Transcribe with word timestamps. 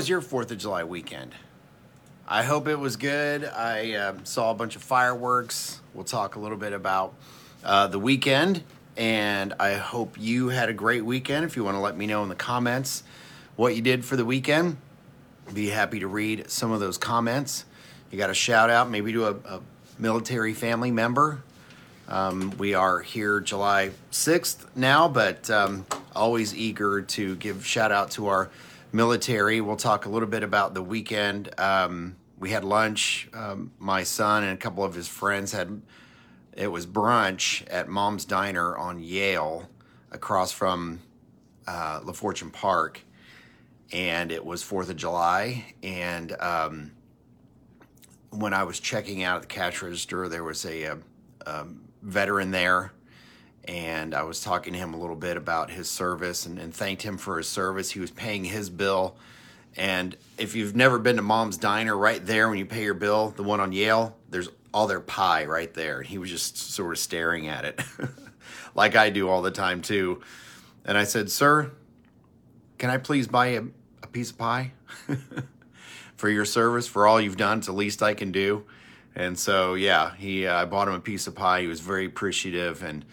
was 0.00 0.08
your 0.08 0.22
Fourth 0.22 0.50
of 0.50 0.56
July 0.56 0.82
weekend? 0.82 1.34
I 2.26 2.42
hope 2.42 2.68
it 2.68 2.78
was 2.78 2.96
good. 2.96 3.44
I 3.44 3.92
uh, 3.92 4.14
saw 4.24 4.50
a 4.50 4.54
bunch 4.54 4.74
of 4.74 4.82
fireworks. 4.82 5.78
We'll 5.92 6.04
talk 6.04 6.36
a 6.36 6.38
little 6.38 6.56
bit 6.56 6.72
about 6.72 7.12
uh, 7.62 7.86
the 7.88 7.98
weekend, 7.98 8.64
and 8.96 9.52
I 9.60 9.74
hope 9.74 10.16
you 10.18 10.48
had 10.48 10.70
a 10.70 10.72
great 10.72 11.04
weekend. 11.04 11.44
If 11.44 11.54
you 11.54 11.64
want 11.64 11.76
to 11.76 11.82
let 11.82 11.98
me 11.98 12.06
know 12.06 12.22
in 12.22 12.30
the 12.30 12.34
comments 12.34 13.02
what 13.56 13.76
you 13.76 13.82
did 13.82 14.02
for 14.02 14.16
the 14.16 14.24
weekend, 14.24 14.78
be 15.52 15.68
happy 15.68 16.00
to 16.00 16.06
read 16.06 16.50
some 16.50 16.72
of 16.72 16.80
those 16.80 16.96
comments. 16.96 17.66
You 18.10 18.16
got 18.16 18.30
a 18.30 18.34
shout 18.34 18.70
out 18.70 18.88
maybe 18.88 19.12
to 19.12 19.26
a, 19.26 19.32
a 19.32 19.60
military 19.98 20.54
family 20.54 20.90
member. 20.90 21.42
Um, 22.08 22.54
we 22.56 22.72
are 22.72 23.00
here 23.00 23.38
July 23.40 23.90
6th 24.12 24.64
now, 24.74 25.08
but 25.08 25.50
um, 25.50 25.84
always 26.16 26.54
eager 26.56 27.02
to 27.02 27.36
give 27.36 27.66
shout 27.66 27.92
out 27.92 28.12
to 28.12 28.28
our 28.28 28.48
military. 28.92 29.60
We'll 29.60 29.76
talk 29.76 30.06
a 30.06 30.08
little 30.08 30.28
bit 30.28 30.42
about 30.42 30.74
the 30.74 30.82
weekend. 30.82 31.48
Um, 31.58 32.16
we 32.38 32.50
had 32.50 32.64
lunch. 32.64 33.28
Um, 33.32 33.72
my 33.78 34.02
son 34.02 34.44
and 34.44 34.52
a 34.52 34.56
couple 34.56 34.84
of 34.84 34.94
his 34.94 35.08
friends 35.08 35.52
had 35.52 35.82
it 36.56 36.68
was 36.68 36.86
brunch 36.86 37.64
at 37.70 37.88
Mom's 37.88 38.24
Diner 38.24 38.76
on 38.76 39.00
Yale, 39.00 39.68
across 40.10 40.52
from 40.52 41.00
uh, 41.66 42.00
La 42.04 42.12
Fortune 42.12 42.50
Park, 42.50 43.00
and 43.92 44.32
it 44.32 44.44
was 44.44 44.62
Fourth 44.62 44.90
of 44.90 44.96
July. 44.96 45.74
And 45.82 46.32
um, 46.40 46.92
when 48.30 48.52
I 48.52 48.64
was 48.64 48.80
checking 48.80 49.22
out 49.22 49.36
at 49.36 49.42
the 49.42 49.48
cash 49.48 49.80
register, 49.80 50.28
there 50.28 50.44
was 50.44 50.64
a, 50.64 50.82
a, 50.82 50.98
a 51.46 51.66
veteran 52.02 52.50
there 52.50 52.92
and 53.64 54.14
I 54.14 54.22
was 54.22 54.40
talking 54.40 54.72
to 54.72 54.78
him 54.78 54.94
a 54.94 54.96
little 54.98 55.16
bit 55.16 55.36
about 55.36 55.70
his 55.70 55.88
service 55.88 56.46
and, 56.46 56.58
and, 56.58 56.74
thanked 56.74 57.02
him 57.02 57.18
for 57.18 57.36
his 57.36 57.48
service. 57.48 57.90
He 57.90 58.00
was 58.00 58.10
paying 58.10 58.44
his 58.44 58.70
bill. 58.70 59.16
And 59.76 60.16
if 60.38 60.56
you've 60.56 60.74
never 60.74 60.98
been 60.98 61.16
to 61.16 61.22
Mom's 61.22 61.56
Diner, 61.56 61.96
right 61.96 62.24
there 62.24 62.48
when 62.48 62.58
you 62.58 62.66
pay 62.66 62.82
your 62.82 62.94
bill, 62.94 63.30
the 63.30 63.42
one 63.42 63.60
on 63.60 63.72
Yale, 63.72 64.16
there's 64.30 64.48
all 64.72 64.86
their 64.86 65.00
pie 65.00 65.44
right 65.44 65.72
there. 65.74 66.02
He 66.02 66.18
was 66.18 66.30
just 66.30 66.56
sort 66.56 66.92
of 66.92 66.98
staring 66.98 67.48
at 67.48 67.64
it, 67.64 67.80
like 68.74 68.96
I 68.96 69.10
do 69.10 69.28
all 69.28 69.42
the 69.42 69.50
time 69.50 69.82
too. 69.82 70.22
And 70.84 70.96
I 70.96 71.04
said, 71.04 71.30
Sir, 71.30 71.70
can 72.78 72.90
I 72.90 72.96
please 72.96 73.28
buy 73.28 73.48
a, 73.48 73.62
a 74.02 74.06
piece 74.06 74.30
of 74.30 74.38
pie 74.38 74.72
for 76.16 76.28
your 76.28 76.44
service, 76.44 76.86
for 76.86 77.06
all 77.06 77.20
you've 77.20 77.36
done? 77.36 77.58
It's 77.58 77.66
the 77.66 77.72
least 77.72 78.02
I 78.02 78.14
can 78.14 78.32
do. 78.32 78.64
And 79.14 79.38
so, 79.38 79.74
yeah, 79.74 80.14
he 80.16 80.46
uh, 80.46 80.62
I 80.62 80.64
bought 80.64 80.88
him 80.88 80.94
a 80.94 81.00
piece 81.00 81.26
of 81.26 81.34
pie. 81.34 81.60
He 81.60 81.66
was 81.66 81.80
very 81.80 82.06
appreciative 82.06 82.82
and 82.82 83.04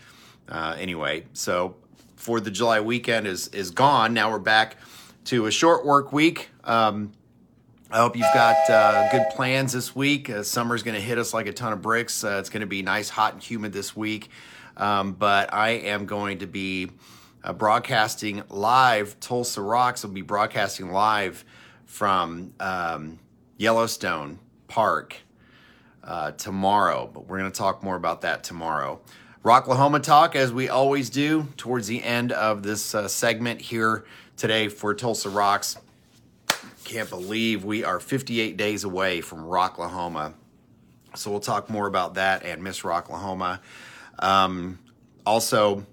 uh, 0.50 0.76
anyway, 0.78 1.26
so 1.34 1.76
for 2.16 2.40
the 2.40 2.52
July 2.52 2.80
weekend 2.81 3.28
is 3.28 3.48
is 3.50 3.72
gone. 3.72 4.14
Now 4.14 4.31
we're 4.31 4.40
back 4.40 4.78
to 5.26 5.45
a 5.45 5.52
short 5.52 5.86
work 5.86 6.12
week. 6.12 6.50
Um, 6.64 7.12
I 7.89 7.98
hope 8.00 8.17
you've 8.17 8.34
got 8.34 8.70
uh, 8.70 9.09
good 9.12 9.28
plans 9.34 9.72
this 9.72 9.95
week. 9.95 10.30
Uh, 10.30 10.44
summer's 10.44 10.84
going 10.84 10.95
to 10.95 11.02
hit 11.02 11.17
us 11.17 11.34
like 11.34 11.48
a 11.48 11.54
ton 11.54 11.72
of 11.72 11.81
bricks. 11.81 12.22
Uh, 12.22 12.38
it's 12.39 12.50
going 12.50 12.62
to 12.62 12.67
be 12.67 12.81
nice, 12.81 13.08
hot, 13.08 13.34
and 13.34 13.42
humid 13.42 13.72
this 13.72 13.95
week. 13.95 14.30
Um, 14.76 15.14
but 15.14 15.54
I 15.54 15.70
am 15.70 16.06
going 16.06 16.39
to 16.39 16.48
be 16.48 16.92
uh, 17.45 17.54
broadcasting 17.54 18.44
live. 18.50 19.17
Tulsa 19.22 19.61
Rocks 19.61 20.04
will 20.04 20.11
be 20.11 20.22
broadcasting 20.22 20.92
live 20.92 21.45
from 21.86 22.54
um, 22.59 23.20
Yellowstone 23.56 24.39
Park 24.67 25.16
uh, 26.04 26.32
tomorrow. 26.32 27.09
But 27.11 27.28
we're 27.28 27.39
going 27.39 27.52
to 27.52 27.58
talk 27.58 27.84
more 27.84 27.95
about 27.95 28.22
that 28.22 28.44
tomorrow. 28.44 29.00
Rocklahoma 29.44 30.02
talk, 30.02 30.36
as 30.36 30.52
we 30.52 30.68
always 30.68 31.10
do, 31.10 31.48
towards 31.58 31.88
the 31.88 32.04
end 32.04 32.32
of 32.32 32.64
this 32.64 32.96
uh, 32.96 33.08
segment 33.08 33.62
here 33.62 34.06
today 34.36 34.68
for 34.68 34.94
Tulsa 34.94 35.30
Rocks. 35.30 35.78
Can't 36.84 37.10
believe 37.10 37.64
we 37.64 37.84
are 37.84 38.00
58 38.00 38.58
days 38.58 38.84
away 38.84 39.22
from 39.22 39.44
Rocklahoma. 39.44 40.34
So 41.16 41.32
we'll 41.32 41.39
talk 41.39 41.70
more 41.70 41.88
about 41.88 42.16
that 42.16 42.44
and 42.44 42.64
Miss 42.64 42.82
Rocklahoma. 42.82 43.60
Um, 44.20 44.80
also, 45.26 45.86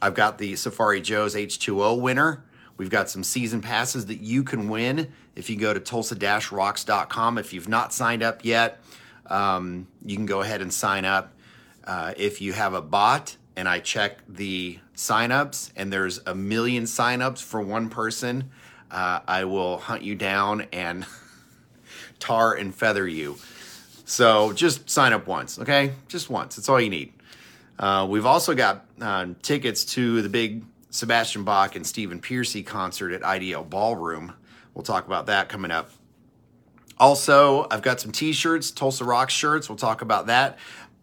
I've 0.00 0.14
got 0.14 0.38
the 0.38 0.56
Safari 0.56 1.00
Joe's 1.00 1.34
H2O 1.34 2.00
winner. 2.00 2.44
We've 2.76 2.90
got 2.90 3.08
some 3.08 3.24
season 3.24 3.60
passes 3.60 4.06
that 4.06 4.20
you 4.20 4.42
can 4.42 4.68
win 4.68 5.12
if 5.34 5.48
you 5.48 5.56
go 5.56 5.72
to 5.72 5.80
tulsa-rocks.com. 5.80 7.38
If 7.38 7.52
you've 7.52 7.68
not 7.68 7.92
signed 7.92 8.22
up 8.22 8.44
yet, 8.44 8.80
um, 9.26 9.86
you 10.04 10.16
can 10.16 10.26
go 10.26 10.40
ahead 10.42 10.60
and 10.60 10.72
sign 10.72 11.04
up. 11.04 11.32
Uh, 11.84 12.14
if 12.16 12.40
you 12.40 12.52
have 12.52 12.74
a 12.74 12.82
bot 12.82 13.36
and 13.56 13.68
I 13.68 13.80
check 13.80 14.18
the 14.28 14.78
signups 14.94 15.70
and 15.76 15.92
there's 15.92 16.20
a 16.26 16.34
million 16.34 16.84
signups 16.84 17.42
for 17.42 17.60
one 17.60 17.88
person, 17.88 18.50
uh, 18.90 19.20
I 19.26 19.44
will 19.44 19.78
hunt 19.78 20.02
you 20.02 20.14
down 20.14 20.66
and 20.72 21.06
tar 22.18 22.54
and 22.54 22.74
feather 22.74 23.06
you. 23.06 23.36
So 24.04 24.52
just 24.52 24.90
sign 24.90 25.12
up 25.12 25.26
once, 25.26 25.58
okay? 25.58 25.92
Just 26.08 26.28
once. 26.28 26.56
That's 26.56 26.68
all 26.68 26.80
you 26.80 26.90
need. 26.90 27.12
Uh, 27.78 28.06
we've 28.08 28.26
also 28.26 28.54
got 28.54 28.84
uh, 29.00 29.28
tickets 29.42 29.84
to 29.84 30.22
the 30.22 30.28
big 30.28 30.64
Sebastian 30.90 31.44
Bach 31.44 31.74
and 31.74 31.86
Stephen 31.86 32.20
Pearcy 32.20 32.64
concert 32.64 33.12
at 33.12 33.22
IDL 33.22 33.68
Ballroom. 33.68 34.34
We'll 34.74 34.84
talk 34.84 35.06
about 35.06 35.26
that 35.26 35.48
coming 35.48 35.70
up. 35.70 35.90
Also, 36.98 37.66
I've 37.70 37.82
got 37.82 38.00
some 38.00 38.12
t 38.12 38.32
shirts, 38.32 38.70
Tulsa 38.70 39.04
Rock 39.04 39.30
shirts. 39.30 39.68
We'll 39.68 39.78
talk 39.78 40.02
about 40.02 40.26
that. 40.26 40.58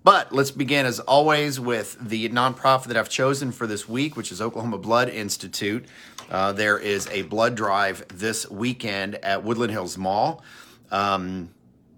But 0.10 0.32
let's 0.32 0.50
begin, 0.50 0.88
as 0.88 1.00
always, 1.00 1.60
with 1.60 1.96
the 2.02 2.30
nonprofit 2.30 2.86
that 2.86 2.98
I've 2.98 3.10
chosen 3.10 3.52
for 3.52 3.68
this 3.68 3.88
week, 3.88 4.18
which 4.18 4.32
is 4.32 4.42
Oklahoma 4.42 4.80
Blood 4.80 5.08
Institute. 5.08 5.86
Uh, 6.32 6.52
there 6.52 6.80
is 6.80 7.08
a 7.10 7.22
blood 7.22 7.54
drive 7.54 8.04
this 8.08 8.50
weekend 8.50 9.24
at 9.24 9.44
Woodland 9.44 9.72
Hills 9.72 10.00
Mall. 10.00 10.44
Um, 10.90 11.52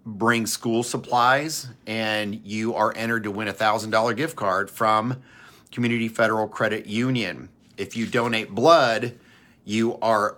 bring 0.05 0.45
school 0.45 0.83
supplies, 0.83 1.69
and 1.87 2.45
you 2.45 2.75
are 2.75 2.93
entered 2.97 3.23
to 3.23 3.31
win 3.31 3.47
a 3.47 3.53
$1,000 3.53 4.17
gift 4.17 4.35
card 4.35 4.69
from 4.69 5.23
Community 5.71 6.09
Federal 6.09 6.49
Credit 6.49 6.87
Union. 6.87 7.47
If 7.77 7.95
you 7.95 8.05
donate 8.05 8.49
blood, 8.49 9.17
you 9.63 9.97
are 10.01 10.35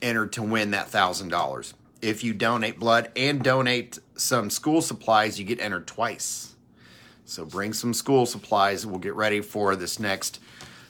entered 0.00 0.34
to 0.34 0.42
win 0.44 0.70
that 0.70 0.92
$1,000. 0.92 1.72
If 2.00 2.22
you 2.22 2.32
donate 2.32 2.78
blood 2.78 3.10
and 3.16 3.42
donate 3.42 3.98
some 4.14 4.50
school 4.50 4.80
supplies, 4.80 5.40
you 5.40 5.44
get 5.44 5.58
entered 5.58 5.88
twice. 5.88 6.51
So 7.32 7.46
bring 7.46 7.72
some 7.72 7.94
school 7.94 8.26
supplies. 8.26 8.84
We'll 8.84 8.98
get 8.98 9.14
ready 9.14 9.40
for 9.40 9.74
this 9.74 9.98
next 9.98 10.38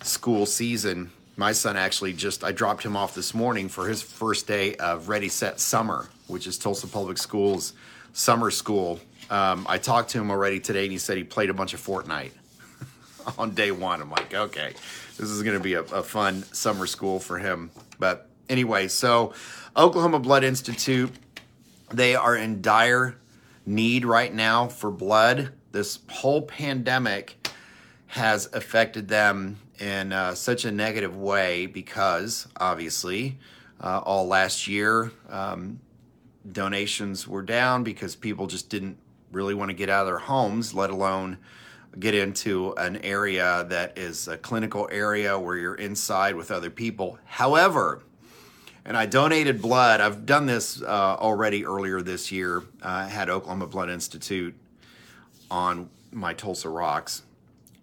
school 0.02 0.44
season. 0.44 1.12
My 1.36 1.52
son 1.52 1.76
actually 1.76 2.14
just, 2.14 2.42
I 2.42 2.50
dropped 2.50 2.82
him 2.82 2.96
off 2.96 3.14
this 3.14 3.32
morning 3.32 3.68
for 3.68 3.86
his 3.86 4.02
first 4.02 4.48
day 4.48 4.74
of 4.74 5.08
Ready 5.08 5.28
Set 5.28 5.60
Summer, 5.60 6.08
which 6.26 6.48
is 6.48 6.58
Tulsa 6.58 6.88
Public 6.88 7.18
Schools 7.18 7.74
summer 8.12 8.50
school. 8.50 8.98
Um, 9.30 9.68
I 9.68 9.78
talked 9.78 10.10
to 10.10 10.18
him 10.18 10.32
already 10.32 10.58
today 10.58 10.82
and 10.82 10.90
he 10.90 10.98
said 10.98 11.16
he 11.16 11.22
played 11.22 11.48
a 11.48 11.54
bunch 11.54 11.74
of 11.74 11.80
Fortnite 11.80 12.32
on 13.38 13.54
day 13.54 13.70
one. 13.70 14.02
I'm 14.02 14.10
like, 14.10 14.34
okay, 14.34 14.72
this 15.16 15.28
is 15.28 15.44
going 15.44 15.56
to 15.56 15.62
be 15.62 15.74
a, 15.74 15.82
a 15.82 16.02
fun 16.02 16.42
summer 16.52 16.88
school 16.88 17.20
for 17.20 17.38
him. 17.38 17.70
But 18.00 18.28
anyway, 18.48 18.88
so 18.88 19.32
Oklahoma 19.76 20.18
Blood 20.18 20.42
Institute, 20.42 21.12
they 21.92 22.16
are 22.16 22.34
in 22.34 22.62
dire 22.62 23.16
need 23.64 24.04
right 24.04 24.34
now 24.34 24.66
for 24.66 24.90
blood 24.90 25.52
this 25.72 25.98
whole 26.10 26.42
pandemic 26.42 27.48
has 28.08 28.48
affected 28.52 29.08
them 29.08 29.58
in 29.78 30.12
uh, 30.12 30.34
such 30.34 30.64
a 30.64 30.70
negative 30.70 31.16
way 31.16 31.66
because 31.66 32.46
obviously 32.58 33.38
uh, 33.80 34.00
all 34.04 34.26
last 34.26 34.68
year 34.68 35.10
um, 35.30 35.80
donations 36.50 37.26
were 37.26 37.42
down 37.42 37.82
because 37.82 38.14
people 38.14 38.46
just 38.46 38.68
didn't 38.68 38.98
really 39.32 39.54
want 39.54 39.70
to 39.70 39.74
get 39.74 39.88
out 39.88 40.02
of 40.02 40.06
their 40.06 40.18
homes 40.18 40.74
let 40.74 40.90
alone 40.90 41.38
get 41.98 42.14
into 42.14 42.72
an 42.74 42.96
area 42.98 43.66
that 43.68 43.96
is 43.98 44.28
a 44.28 44.36
clinical 44.36 44.88
area 44.92 45.38
where 45.38 45.56
you're 45.56 45.74
inside 45.74 46.34
with 46.36 46.50
other 46.50 46.70
people 46.70 47.18
however 47.24 48.02
and 48.84 48.96
I 48.96 49.06
donated 49.06 49.62
blood. 49.62 50.00
I've 50.00 50.26
done 50.26 50.46
this 50.46 50.82
uh, 50.82 50.86
already 50.86 51.64
earlier 51.64 52.02
this 52.02 52.32
year. 52.32 52.58
Uh, 52.82 52.88
I 52.88 53.04
had 53.04 53.30
Oklahoma 53.30 53.68
Blood 53.68 53.90
Institute 53.90 54.56
on 55.52 55.90
my 56.10 56.32
Tulsa 56.32 56.70
Rocks, 56.70 57.22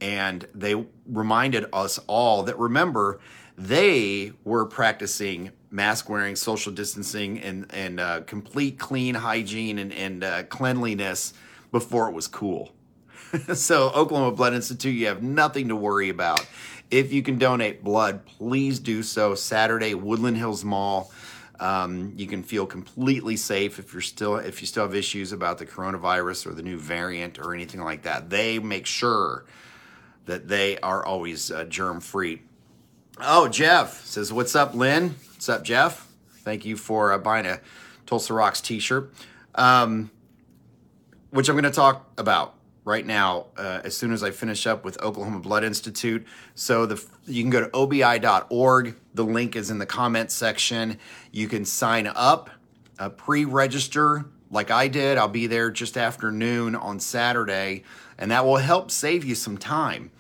and 0.02 0.48
they 0.56 0.86
reminded 1.06 1.66
us 1.72 2.00
all 2.08 2.44
that 2.44 2.58
remember 2.58 3.20
they 3.58 4.34
were 4.44 4.66
practicing 4.66 5.52
mask 5.70 6.10
wearing, 6.10 6.36
social 6.36 6.74
distancing, 6.74 7.40
and 7.40 7.68
and 7.70 8.00
uh, 8.00 8.22
complete 8.22 8.80
clean 8.80 9.16
hygiene 9.16 9.78
and 9.78 9.94
and 9.94 10.24
uh, 10.24 10.44
cleanliness 10.44 11.34
before 11.72 12.10
it 12.10 12.14
was 12.14 12.28
cool. 12.28 12.72
so 13.54 13.92
Oklahoma 13.92 14.36
Blood 14.36 14.56
Institute, 14.56 14.96
you 14.96 15.06
have 15.06 15.22
nothing 15.22 15.68
to 15.68 15.76
worry 15.76 16.10
about. 16.10 16.46
If 16.90 17.14
you 17.14 17.22
can 17.22 17.38
donate 17.38 17.84
blood, 17.84 18.26
please 18.26 18.80
do 18.80 19.04
so. 19.04 19.36
Saturday, 19.36 19.94
Woodland 19.94 20.38
Hills 20.38 20.66
Mall. 20.66 21.12
Um, 21.60 22.14
you 22.16 22.26
can 22.26 22.44
feel 22.44 22.66
completely 22.66 23.36
safe 23.36 23.80
if 23.80 23.92
you're 23.92 24.02
still 24.02 24.38
if 24.38 24.62
you 24.62 24.68
still 24.68 24.84
have 24.84 24.96
issues 24.96 25.34
about 25.34 25.58
the 25.58 25.66
coronavirus 25.66 26.48
or 26.48 26.54
the 26.54 26.64
new 26.64 26.78
variant 26.78 27.38
or 27.38 27.54
anything 27.54 27.82
like 27.82 28.04
that. 28.04 28.30
They 28.30 28.60
make 28.60 28.86
sure 28.86 29.46
that 30.26 30.48
they 30.48 30.78
are 30.80 31.06
always 31.06 31.52
uh, 31.52 31.66
germ 31.66 32.00
free. 32.00 32.44
Oh, 33.20 33.50
Jeff 33.50 34.06
says, 34.06 34.32
"What's 34.32 34.56
up, 34.56 34.74
Lynn? 34.74 35.16
What's 35.34 35.50
up, 35.50 35.64
Jeff? 35.64 36.08
Thank 36.44 36.66
you 36.66 36.78
for 36.78 37.12
uh, 37.12 37.18
buying 37.18 37.46
a 37.46 37.60
Tulsa 38.06 38.34
Rocks 38.34 38.62
t-shirt, 38.62 39.14
um, 39.56 40.10
which 41.32 41.50
I'm 41.50 41.56
going 41.56 41.64
to 41.64 41.72
talk 41.72 42.10
about 42.18 42.56
right 42.86 43.06
now 43.06 43.48
uh, 43.58 43.82
as 43.84 43.96
soon 43.96 44.12
as 44.12 44.24
I 44.24 44.32
finish 44.32 44.66
up 44.66 44.84
with 44.84 45.02
Oklahoma 45.02 45.40
Blood 45.40 45.64
Institute. 45.64 46.26
So 46.56 46.86
the 46.86 47.04
you 47.28 47.44
can 47.44 47.50
go 47.50 47.62
to 47.62 47.70
obi.org. 47.74 48.96
The 49.14 49.24
link 49.24 49.56
is 49.56 49.70
in 49.70 49.80
the 49.80 49.86
comments 49.86 50.34
section. 50.34 50.98
You 51.32 51.48
can 51.48 51.66
sign 51.66 52.08
up, 52.08 52.50
uh, 52.98 53.10
pre-register 53.10 54.26
like 54.52 54.72
I 54.72 54.88
did. 54.88 55.18
I'll 55.18 55.28
be 55.28 55.48
there 55.48 55.72
just 55.72 55.98
after 55.98 56.32
noon 56.32 56.76
on 56.76 57.00
Saturday, 57.00 57.84
and 58.18 58.32
that 58.32 58.46
will 58.46 58.58
help 58.58 58.92
save 58.92 59.24
you 59.24 59.36
some 59.36 59.58
time. 59.58 60.12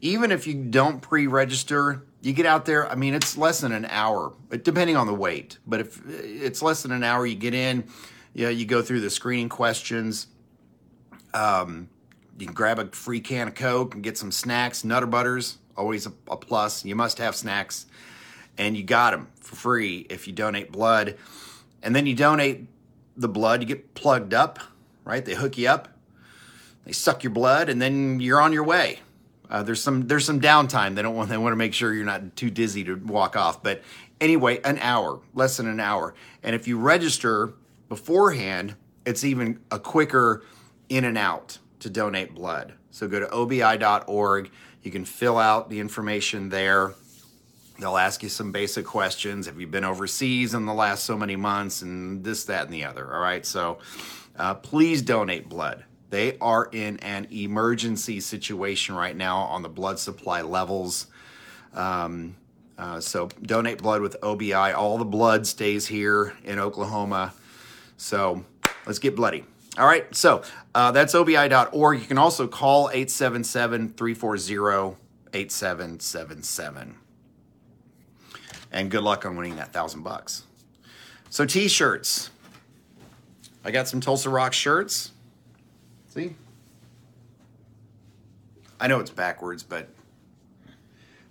Even 0.00 0.32
if 0.32 0.46
you 0.46 0.54
don't 0.54 1.00
pre-register, 1.00 2.04
you 2.20 2.32
get 2.32 2.46
out 2.46 2.64
there. 2.64 2.90
I 2.90 2.94
mean, 2.94 3.14
it's 3.14 3.36
less 3.36 3.60
than 3.60 3.72
an 3.72 3.84
hour, 3.86 4.32
depending 4.62 4.96
on 4.96 5.06
the 5.06 5.14
wait. 5.14 5.58
But 5.66 5.80
if 5.80 6.00
it's 6.08 6.62
less 6.62 6.82
than 6.82 6.92
an 6.92 7.04
hour, 7.04 7.26
you 7.26 7.36
get 7.36 7.54
in. 7.54 7.84
Yeah, 8.34 8.48
you 8.48 8.64
go 8.64 8.82
through 8.82 9.00
the 9.00 9.10
screening 9.10 9.48
questions. 9.48 10.26
Um, 11.34 11.88
you 12.42 12.48
can 12.48 12.54
grab 12.54 12.80
a 12.80 12.86
free 12.88 13.20
can 13.20 13.48
of 13.48 13.54
Coke 13.54 13.94
and 13.94 14.02
get 14.02 14.18
some 14.18 14.32
snacks, 14.32 14.82
Nutter 14.82 15.06
Butters, 15.06 15.58
always 15.76 16.06
a, 16.06 16.12
a 16.28 16.36
plus. 16.36 16.84
You 16.84 16.96
must 16.96 17.18
have 17.18 17.36
snacks, 17.36 17.86
and 18.58 18.76
you 18.76 18.82
got 18.82 19.12
them 19.12 19.28
for 19.40 19.54
free 19.54 20.06
if 20.10 20.26
you 20.26 20.32
donate 20.32 20.72
blood. 20.72 21.16
And 21.84 21.94
then 21.94 22.04
you 22.04 22.16
donate 22.16 22.66
the 23.16 23.28
blood, 23.28 23.62
you 23.62 23.66
get 23.68 23.94
plugged 23.94 24.34
up, 24.34 24.58
right? 25.04 25.24
They 25.24 25.34
hook 25.34 25.56
you 25.56 25.68
up, 25.68 25.96
they 26.84 26.90
suck 26.90 27.22
your 27.22 27.32
blood, 27.32 27.68
and 27.68 27.80
then 27.80 28.18
you're 28.18 28.40
on 28.40 28.52
your 28.52 28.64
way. 28.64 28.98
Uh, 29.48 29.62
there's 29.62 29.80
some 29.80 30.08
there's 30.08 30.24
some 30.24 30.40
downtime. 30.40 30.96
They 30.96 31.02
don't 31.02 31.14
want 31.14 31.30
they 31.30 31.38
want 31.38 31.52
to 31.52 31.56
make 31.56 31.74
sure 31.74 31.94
you're 31.94 32.04
not 32.04 32.34
too 32.34 32.50
dizzy 32.50 32.82
to 32.84 32.96
walk 32.96 33.36
off. 33.36 33.62
But 33.62 33.82
anyway, 34.20 34.60
an 34.64 34.78
hour, 34.78 35.20
less 35.32 35.58
than 35.58 35.68
an 35.68 35.78
hour. 35.78 36.14
And 36.42 36.56
if 36.56 36.66
you 36.66 36.76
register 36.76 37.54
beforehand, 37.88 38.74
it's 39.06 39.22
even 39.22 39.60
a 39.70 39.78
quicker 39.78 40.42
in 40.88 41.04
and 41.04 41.16
out 41.16 41.58
to 41.82 41.90
donate 41.90 42.34
blood. 42.34 42.74
So 42.90 43.08
go 43.08 43.20
to 43.20 43.28
obi.org. 43.30 44.50
You 44.82 44.90
can 44.90 45.04
fill 45.04 45.38
out 45.38 45.68
the 45.68 45.80
information 45.80 46.48
there. 46.48 46.94
They'll 47.78 47.96
ask 47.96 48.22
you 48.22 48.28
some 48.28 48.52
basic 48.52 48.86
questions. 48.86 49.46
Have 49.46 49.60
you 49.60 49.66
been 49.66 49.84
overseas 49.84 50.54
in 50.54 50.66
the 50.66 50.74
last 50.74 51.04
so 51.04 51.16
many 51.16 51.34
months 51.34 51.82
and 51.82 52.22
this, 52.22 52.44
that, 52.44 52.66
and 52.66 52.72
the 52.74 52.84
other? 52.84 53.12
All 53.12 53.20
right. 53.20 53.44
So 53.44 53.78
uh, 54.36 54.54
please 54.54 55.02
donate 55.02 55.48
blood. 55.48 55.84
They 56.10 56.36
are 56.40 56.68
in 56.70 56.98
an 56.98 57.26
emergency 57.32 58.20
situation 58.20 58.94
right 58.94 59.16
now 59.16 59.38
on 59.38 59.62
the 59.62 59.68
blood 59.68 59.98
supply 59.98 60.42
levels. 60.42 61.06
Um, 61.74 62.36
uh, 62.78 63.00
so 63.00 63.28
donate 63.42 63.78
blood 63.78 64.02
with 64.02 64.16
OBI. 64.22 64.52
All 64.54 64.98
the 64.98 65.04
blood 65.04 65.46
stays 65.46 65.86
here 65.86 66.34
in 66.44 66.58
Oklahoma. 66.58 67.32
So 67.96 68.44
let's 68.86 68.98
get 68.98 69.16
bloody. 69.16 69.44
All 69.78 69.86
right, 69.86 70.14
so 70.14 70.42
uh, 70.74 70.92
that's 70.92 71.14
obi.org. 71.14 72.00
You 72.00 72.06
can 72.06 72.18
also 72.18 72.46
call 72.46 72.90
877 72.90 73.94
340 73.94 74.96
8777. 75.32 76.96
And 78.70 78.90
good 78.90 79.02
luck 79.02 79.24
on 79.24 79.36
winning 79.36 79.56
that 79.56 79.72
thousand 79.72 80.02
bucks. 80.02 80.44
So, 81.30 81.46
t 81.46 81.68
shirts. 81.68 82.30
I 83.64 83.70
got 83.70 83.88
some 83.88 84.00
Tulsa 84.00 84.28
Rock 84.28 84.52
shirts. 84.52 85.12
See? 86.08 86.34
I 88.78 88.88
know 88.88 88.98
it's 88.98 89.10
backwards, 89.10 89.62
but 89.62 89.88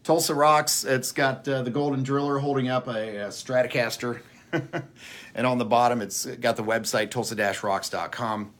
Tulsa 0.04 0.34
Rocks, 0.34 0.84
it's 0.84 1.12
got 1.12 1.48
uh, 1.48 1.62
the 1.62 1.70
Golden 1.70 2.02
Driller 2.02 2.40
holding 2.40 2.70
up 2.70 2.88
a, 2.88 3.18
a 3.18 3.28
Stratocaster. 3.28 4.22
and 5.36 5.48
on 5.48 5.58
the 5.58 5.66
bottom, 5.66 6.02
it's 6.02 6.26
got 6.26 6.56
the 6.56 6.64
website 6.64 7.12
tulsa-rocks.com. 7.12 8.54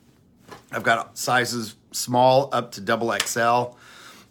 I've 0.70 0.82
got 0.82 1.16
sizes 1.16 1.76
small 1.92 2.48
up 2.52 2.72
to 2.72 2.80
double 2.80 3.14
XL. 3.24 3.76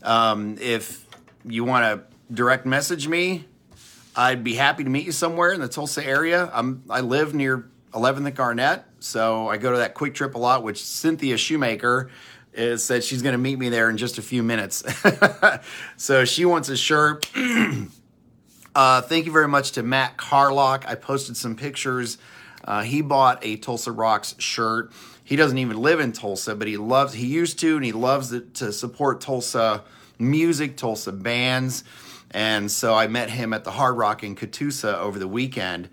Um, 0.04 0.58
if 0.60 1.06
you 1.46 1.64
want 1.64 1.86
to 1.86 2.34
direct 2.34 2.66
message 2.66 3.08
me, 3.08 3.46
I'd 4.16 4.44
be 4.44 4.56
happy 4.56 4.84
to 4.84 4.90
meet 4.90 5.06
you 5.06 5.12
somewhere 5.12 5.52
in 5.52 5.62
the 5.62 5.68
Tulsa 5.68 6.06
area. 6.06 6.50
I'm 6.54 6.84
I 6.90 7.02
live 7.02 7.34
near 7.34 7.70
11th 7.94 8.26
and 8.26 8.36
Garnett, 8.36 8.84
so 9.00 9.48
I 9.48 9.58
go 9.58 9.72
to 9.72 9.78
that 9.78 9.94
quick 9.94 10.14
Trip 10.14 10.36
a 10.36 10.38
lot. 10.38 10.64
Which 10.64 10.84
Cynthia 10.84 11.38
Shoemaker 11.38 12.10
is 12.54 12.84
said 12.84 13.04
she's 13.04 13.22
going 13.22 13.34
to 13.34 13.40
meet 13.40 13.58
me 13.58 13.70
there 13.70 13.90
in 13.90 13.98
just 13.98 14.18
a 14.18 14.22
few 14.22 14.44
minutes. 14.44 14.84
so 15.98 16.26
she 16.26 16.46
wants 16.46 16.70
a 16.70 16.78
shirt. 16.78 17.30
Uh, 18.74 19.02
thank 19.02 19.26
you 19.26 19.32
very 19.34 19.50
much 19.50 19.74
to 19.74 19.84
Matt 19.84 20.16
Carlock. 20.16 20.86
I 20.88 20.96
posted 20.96 21.36
some 21.36 21.56
pictures. 21.56 22.18
Uh, 22.64 22.84
he 22.84 23.02
bought 23.02 23.40
a 23.44 23.58
Tulsa 23.58 23.92
Rocks 23.92 24.34
shirt. 24.38 24.92
He 25.24 25.36
doesn't 25.36 25.58
even 25.58 25.78
live 25.78 26.00
in 26.00 26.14
Tulsa, 26.14 26.56
but 26.56 26.68
he 26.68 26.78
loves, 26.78 27.14
he 27.14 27.26
used 27.26 27.60
to, 27.60 27.76
and 27.76 27.84
he 27.84 27.92
loves 27.92 28.32
it, 28.32 28.54
to 28.56 28.72
support 28.72 29.20
Tulsa 29.20 29.84
music, 30.20 30.78
Tulsa 30.78 31.12
bands. 31.12 31.84
And 32.32 32.72
so 32.72 32.94
I 32.94 33.08
met 33.08 33.30
him 33.30 33.52
at 33.52 33.66
the 33.66 33.72
Hard 33.72 33.98
Rock 33.98 34.24
in 34.24 34.36
Catoosa 34.36 34.98
over 35.00 35.20
the 35.20 35.28
weekend. 35.28 35.90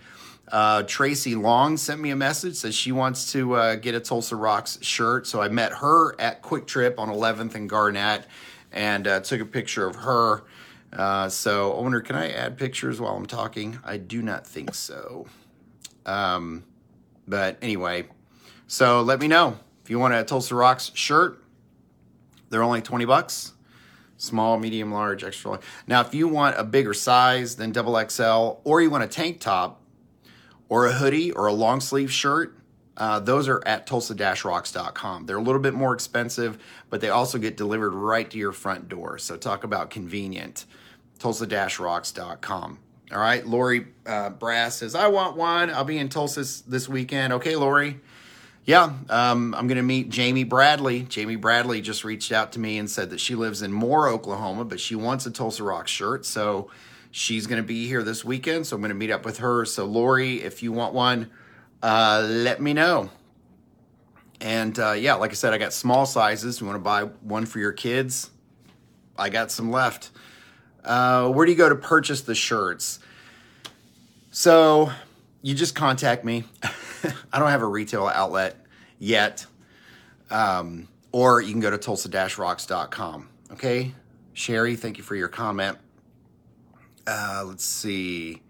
Uh, 0.47 0.85
Tracy 0.85 1.35
Long 1.35 1.77
sent 1.77 2.01
me 2.01 2.11
a 2.11 2.17
message, 2.17 2.55
says 2.57 2.75
she 2.75 2.93
wants 2.93 3.33
to 3.33 3.55
uh, 3.55 3.75
get 3.75 3.97
a 3.97 4.01
Tulsa 4.01 4.37
Rocks 4.37 4.79
shirt. 4.83 5.27
So 5.27 5.43
I 5.43 5.49
met 5.49 5.73
her 5.73 6.19
at 6.21 6.43
Quick 6.43 6.67
Trip 6.67 6.99
on 6.99 7.09
11th 7.09 7.57
and 7.57 7.69
Garnett 7.69 8.25
and 8.73 9.07
uh, 9.09 9.21
took 9.21 9.41
a 9.41 9.45
picture 9.45 9.87
of 9.87 9.97
her 9.97 10.45
uh, 10.93 11.29
so, 11.29 11.75
owner, 11.75 12.01
can 12.01 12.17
I 12.17 12.31
add 12.31 12.57
pictures 12.57 13.01
while 13.01 13.15
I'm 13.17 13.27
talking? 13.27 13.79
I 13.85 13.99
do 13.99 14.23
not 14.23 14.47
think 14.47 14.75
so. 14.75 15.27
Um, 16.07 16.65
but 17.27 17.59
anyway, 17.61 18.07
so 18.67 19.03
let 19.03 19.21
me 19.21 19.29
know 19.29 19.59
if 19.85 19.91
you 19.91 19.99
want 19.99 20.15
a 20.15 20.25
Tulsa 20.25 20.55
Rocks 20.55 20.91
shirt. 20.95 21.45
They're 22.49 22.63
only 22.63 22.81
20 22.81 23.05
bucks. 23.05 23.53
Small, 24.17 24.59
medium, 24.59 24.91
large, 24.91 25.23
extra 25.23 25.51
large. 25.51 25.63
Now, 25.87 26.01
if 26.01 26.15
you 26.15 26.27
want 26.27 26.59
a 26.59 26.65
bigger 26.65 26.95
size 26.95 27.57
than 27.57 27.71
double 27.71 28.03
XL, 28.09 28.61
or 28.65 28.81
you 28.81 28.91
want 28.91 29.05
a 29.05 29.07
tank 29.07 29.41
top, 29.41 29.83
or 30.69 30.87
a 30.87 30.93
hoodie, 30.93 31.31
or 31.31 31.47
a 31.47 31.53
long 31.53 31.81
sleeve 31.81 32.11
shirt, 32.11 32.59
uh, 32.99 33.21
those 33.21 33.47
are 33.47 33.63
at 33.65 33.87
tulsa-rocks.com. 33.87 35.27
They're 35.27 35.37
a 35.37 35.43
little 35.43 35.61
bit 35.61 35.73
more 35.73 35.95
expensive, 35.95 36.59
but 36.91 37.01
they 37.01 37.11
also 37.11 37.39
get 37.39 37.57
delivered 37.57 37.95
right 37.95 38.29
to 38.29 38.37
your 38.37 38.53
front 38.53 38.89
door. 38.89 39.19
So 39.19 39.37
talk 39.37 39.63
about 39.63 39.91
convenient. 39.91 40.67
Tulsa-rocks.com. 41.19 42.79
All 43.11 43.19
right, 43.19 43.47
Lori 43.47 43.87
uh, 44.07 44.31
Brass 44.31 44.77
says, 44.77 44.95
I 44.95 45.09
want 45.09 45.37
one. 45.37 45.71
I'll 45.71 45.85
be 45.85 45.99
in 45.99 46.09
Tulsa 46.09 46.45
this 46.69 46.89
weekend. 46.89 47.33
Okay, 47.35 47.57
Lori. 47.57 48.01
Yeah, 48.67 48.93
um, 49.09 49.55
I'm 49.55 49.67
going 49.67 49.77
to 49.77 49.83
meet 49.83 50.11
Jamie 50.11 50.45
Bradley. 50.45 51.05
Jamie 51.05 51.37
Bradley 51.37 51.81
just 51.81 52.05
reached 52.05 52.33
out 52.33 52.53
to 52.53 52.61
me 52.61 52.77
and 52.77 52.91
said 52.91 53.09
that 53.11 53.19
she 53.19 53.35
lives 53.35 53.63
in 53.63 53.73
Moore, 53.73 54.09
Oklahoma, 54.09 54.67
but 54.67 54.79
she 54.79 54.95
wants 54.95 55.25
a 55.25 55.31
Tulsa 55.31 55.65
Rock 55.65 55.89
shirt. 55.89 56.27
So 56.27 56.71
she's 57.11 57.47
going 57.47 57.63
to 57.63 57.67
be 57.67 57.89
here 57.89 58.03
this 58.03 58.27
weekend. 58.27 58.67
So 58.67 58.77
I'm 58.77 58.83
going 58.83 58.91
to 58.91 58.95
meet 58.95 59.11
up 59.11 59.25
with 59.25 59.39
her. 59.39 59.65
So, 59.65 59.87
Lori, 59.87 60.43
if 60.43 60.63
you 60.63 60.73
want 60.73 60.93
one, 60.93 61.31
uh, 61.83 62.27
let 62.29 62.61
me 62.61 62.75
know. 62.75 63.09
And 64.43 64.79
uh, 64.79 64.93
yeah, 64.93 65.15
like 65.15 65.31
I 65.31 65.35
said, 65.35 65.55
I 65.55 65.59
got 65.59 65.73
small 65.73 66.05
sizes. 66.05 66.61
You 66.61 66.67
want 66.67 66.77
to 66.77 66.85
buy 66.85 67.05
one 67.05 67.47
for 67.47 67.61
your 67.61 67.73
kids? 67.73 68.31
I 69.17 69.31
got 69.31 69.51
some 69.51 69.71
left. 69.71 70.11
Uh, 70.85 71.29
where 71.31 71.47
do 71.47 71.53
you 71.53 71.59
go 71.59 71.69
to 71.69 71.75
purchase 71.75 72.23
the 72.23 72.35
shirts? 72.35 72.99
So 74.31 74.91
you 75.43 75.55
just 75.55 75.75
contact 75.75 76.25
me. 76.25 76.45
I 77.33 77.39
don't 77.39 77.51
have 77.51 77.63
a 77.63 77.67
retail 77.67 78.07
outlet 78.07 78.57
yet. 78.99 79.47
Um, 80.31 80.89
or 81.13 81.41
you 81.41 81.53
can 81.53 81.61
go 81.61 81.71
to 81.71 81.79
tulsa-rocks.com. 81.79 83.29
Okay. 83.53 83.95
Sherry, 84.35 84.77
thank 84.77 84.99
you 84.99 85.05
for 85.05 85.17
your 85.17 85.29
comment. 85.29 85.79
Uh, 87.07 87.45
let's 87.47 87.65
see. 87.65 88.43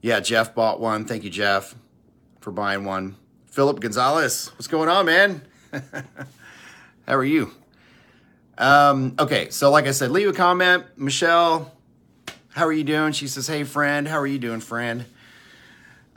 Yeah, 0.00 0.20
Jeff 0.20 0.54
bought 0.54 0.80
one. 0.80 1.04
Thank 1.04 1.24
you, 1.24 1.30
Jeff 1.30 1.74
for 2.46 2.52
buying 2.52 2.84
one. 2.84 3.16
Philip 3.46 3.80
Gonzalez, 3.80 4.52
what's 4.52 4.68
going 4.68 4.88
on, 4.88 5.06
man? 5.06 5.42
How 7.08 7.16
are 7.16 7.24
you? 7.24 7.50
Um, 8.58 9.14
okay, 9.18 9.50
so 9.50 9.70
like 9.70 9.86
I 9.86 9.90
said, 9.90 10.10
leave 10.10 10.28
a 10.28 10.32
comment. 10.32 10.84
Michelle, 10.96 11.72
how 12.50 12.66
are 12.66 12.72
you 12.72 12.84
doing? 12.84 13.12
She 13.12 13.28
says, 13.28 13.46
hey, 13.46 13.64
friend. 13.64 14.08
How 14.08 14.18
are 14.18 14.26
you 14.26 14.38
doing, 14.38 14.60
friend? 14.60 15.04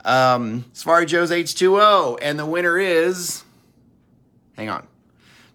Um, 0.04 0.64
Safari 0.72 1.06
Joe's 1.06 1.30
H2O. 1.30 2.18
And 2.22 2.38
the 2.38 2.46
winner 2.46 2.78
is, 2.78 3.44
hang 4.56 4.70
on, 4.70 4.86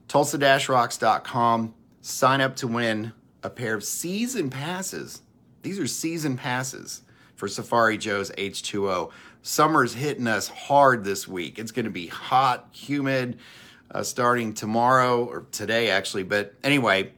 tulsa-rocks.com. 0.07 1.73
Sign 2.01 2.41
up 2.41 2.55
to 2.57 2.67
win 2.67 3.13
a 3.41 3.49
pair 3.49 3.73
of 3.73 3.83
season 3.83 4.49
passes. 4.51 5.23
These 5.63 5.79
are 5.79 5.87
season 5.87 6.37
passes 6.37 7.01
for 7.35 7.47
Safari 7.47 7.97
Joe's 7.97 8.29
H2O 8.31 9.11
summer's 9.45 9.93
hitting 9.93 10.25
us 10.25 10.47
hard 10.47 11.03
this 11.03 11.27
week. 11.27 11.59
It's 11.59 11.71
going 11.71 11.85
to 11.85 11.91
be 11.91 12.07
hot, 12.07 12.67
humid, 12.71 13.37
uh, 13.91 14.03
starting 14.03 14.53
tomorrow 14.53 15.25
or 15.25 15.45
today, 15.51 15.89
actually. 15.89 16.23
But 16.23 16.53
anyway, 16.63 17.11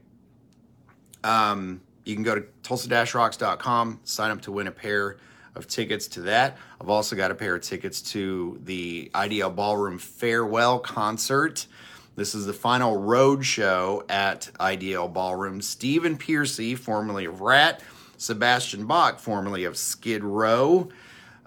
um, 1.24 1.82
you 2.06 2.16
can 2.16 2.24
go 2.24 2.36
to 2.36 2.46
tulsa-rocks.com, 2.64 4.02
sign 4.04 4.32
up 4.32 4.42
to 4.42 4.52
win 4.52 4.68
a 4.68 4.72
pair 4.72 5.18
of 5.56 5.68
tickets 5.68 6.08
to 6.08 6.22
that. 6.22 6.58
I've 6.80 6.90
also 6.90 7.16
got 7.16 7.32
a 7.32 7.36
pair 7.36 7.56
of 7.56 7.62
tickets 7.62 8.02
to 8.14 8.60
the 8.64 9.12
IDL 9.14 9.56
Ballroom 9.56 9.98
farewell 9.98 10.80
concert. 10.80 11.68
This 12.16 12.34
is 12.34 12.46
the 12.46 12.54
final 12.54 12.98
road 12.98 13.46
show 13.46 14.04
at 14.10 14.50
IDL 14.60 15.12
Ballroom. 15.12 15.62
Stephen 15.62 16.18
Pearcy, 16.18 16.78
formerly 16.78 17.26
of 17.26 17.42
Ratt, 17.42 17.82
Sebastian 18.18 18.86
Bach, 18.86 19.20
formerly 19.20 19.66
of 19.66 19.78
Skid 19.78 20.24
Row, 20.24 20.90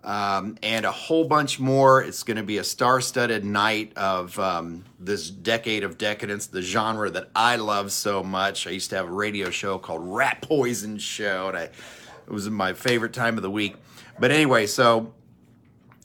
um, 0.03 0.57
and 0.63 0.87
a 0.87 0.93
whole 0.93 1.25
bunch 1.25 1.61
more. 1.61 2.03
It's 2.03 2.23
going 2.23 2.37
to 2.37 2.43
be 2.43 2.59
a 2.59 2.65
star 2.65 3.01
studded 3.01 3.45
night 3.45 3.93
of 3.97 4.39
um, 4.39 4.85
this 4.99 5.31
decade 5.31 5.85
of 5.85 5.99
decadence, 5.99 6.47
the 6.47 6.63
genre 6.63 7.11
that 7.11 7.31
I 7.35 7.57
love 7.57 7.93
so 7.93 8.23
much. 8.23 8.67
I 8.67 8.71
used 8.71 8.91
to 8.91 8.97
have 8.97 9.09
a 9.09 9.13
radio 9.13 9.51
show 9.51 9.79
called 9.79 10.03
Rat 10.05 10.43
Poison 10.43 10.99
Show, 10.99 11.49
and 11.49 11.57
I, 11.57 11.63
it 11.63 11.73
was 12.29 12.49
my 12.49 12.73
favorite 12.73 13.13
time 13.13 13.37
of 13.37 13.43
the 13.43 13.51
week. 13.51 13.77
But 14.19 14.31
anyway, 14.31 14.67
so 14.67 15.13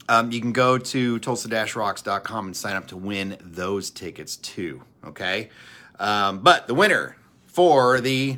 um, 0.09 0.31
you 0.31 0.41
can 0.41 0.51
go 0.51 0.77
to 0.77 1.19
tulsa-rocks.com 1.19 2.45
and 2.45 2.55
sign 2.55 2.75
up 2.75 2.87
to 2.87 2.97
win 2.97 3.37
those 3.41 3.89
tickets 3.89 4.35
too. 4.37 4.83
Okay, 5.05 5.49
um, 5.99 6.39
but 6.39 6.67
the 6.67 6.73
winner 6.73 7.17
for 7.45 8.01
the 8.01 8.37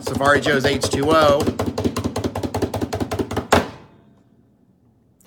Safari 0.00 0.40
Joe's 0.40 0.64
H2O, 0.64 1.61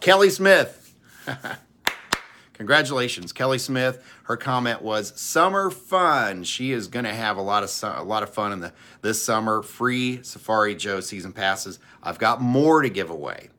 Kelly 0.06 0.30
Smith. 0.30 0.94
Congratulations, 2.54 3.34
Kelly 3.34 3.58
Smith. 3.58 4.06
Her 4.26 4.38
comment 4.38 4.84
was 4.84 5.20
summer 5.20 5.72
fun. 5.72 6.44
She 6.44 6.74
is 6.74 6.88
going 6.88 7.06
to 7.06 7.14
have 7.14 7.38
a 7.38 7.42
lot 7.42 7.64
of 7.64 7.72
su- 7.72 7.88
a 7.88 8.04
lot 8.04 8.22
of 8.22 8.30
fun 8.30 8.54
in 8.54 8.60
the 8.60 8.72
this 9.02 9.20
summer. 9.24 9.64
Free 9.64 10.22
Safari 10.22 10.76
Joe 10.76 11.00
season 11.00 11.34
passes. 11.34 11.80
I've 12.04 12.20
got 12.20 12.40
more 12.40 12.84
to 12.84 12.90
give 12.90 13.10
away. 13.10 13.50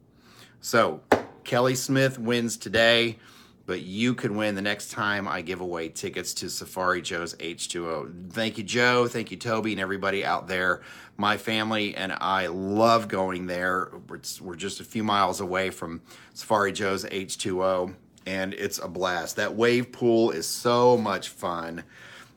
So, 0.61 1.01
Kelly 1.43 1.75
Smith 1.75 2.17
wins 2.17 2.57
today, 2.57 3.19
but 3.67 3.83
you 3.83 4.15
could 4.15 4.31
win 4.31 4.55
the 4.55 4.63
next 4.63 4.93
time 4.93 5.27
I 5.27 5.43
give 5.43 5.61
away 5.61 5.89
tickets 5.89 6.33
to 6.35 6.49
Safari 6.49 7.03
Joe's 7.03 7.35
H2O. 7.35 8.33
Thank 8.33 8.59
you, 8.59 8.65
Joe. 8.65 9.09
Thank 9.09 9.33
you, 9.33 9.37
Toby, 9.37 9.73
and 9.73 9.81
everybody 9.81 10.25
out 10.25 10.47
there. 10.47 10.83
My 11.17 11.37
family 11.37 11.95
and 11.97 12.13
I 12.13 12.47
love 12.47 13.09
going 13.09 13.47
there. 13.47 13.91
We're, 14.09 14.21
we're 14.41 14.57
just 14.57 14.81
a 14.81 14.85
few 14.85 15.03
miles 15.03 15.41
away 15.41 15.71
from 15.71 16.01
Safari 16.33 16.73
Joe's 16.73 17.05
H2O, 17.05 17.93
and 18.25 18.55
it's 18.55 18.79
a 18.79 18.87
blast. 18.87 19.37
That 19.37 19.57
wave 19.57 19.91
pool 19.91 20.31
is 20.31 20.47
so 20.47 20.97
much 20.97 21.31
fun. 21.31 21.83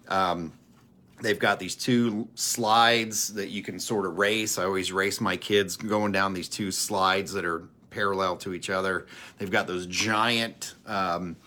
Um, 0.07 0.51
they've 1.21 1.37
got 1.37 1.59
these 1.59 1.75
two 1.75 2.27
slides 2.33 3.35
that 3.35 3.49
you 3.49 3.61
can 3.61 3.79
sort 3.79 4.07
of 4.07 4.17
race. 4.17 4.57
I 4.57 4.63
always 4.63 4.91
race 4.91 5.21
my 5.21 5.37
kids 5.37 5.77
going 5.77 6.11
down 6.11 6.33
these 6.33 6.49
two 6.49 6.71
slides 6.71 7.33
that 7.33 7.45
are 7.45 7.69
parallel 7.89 8.37
to 8.37 8.53
each 8.53 8.69
other. 8.69 9.07
They've 9.37 9.51
got 9.51 9.67
those 9.67 9.85
giant 9.85 10.75
um, 10.85 11.37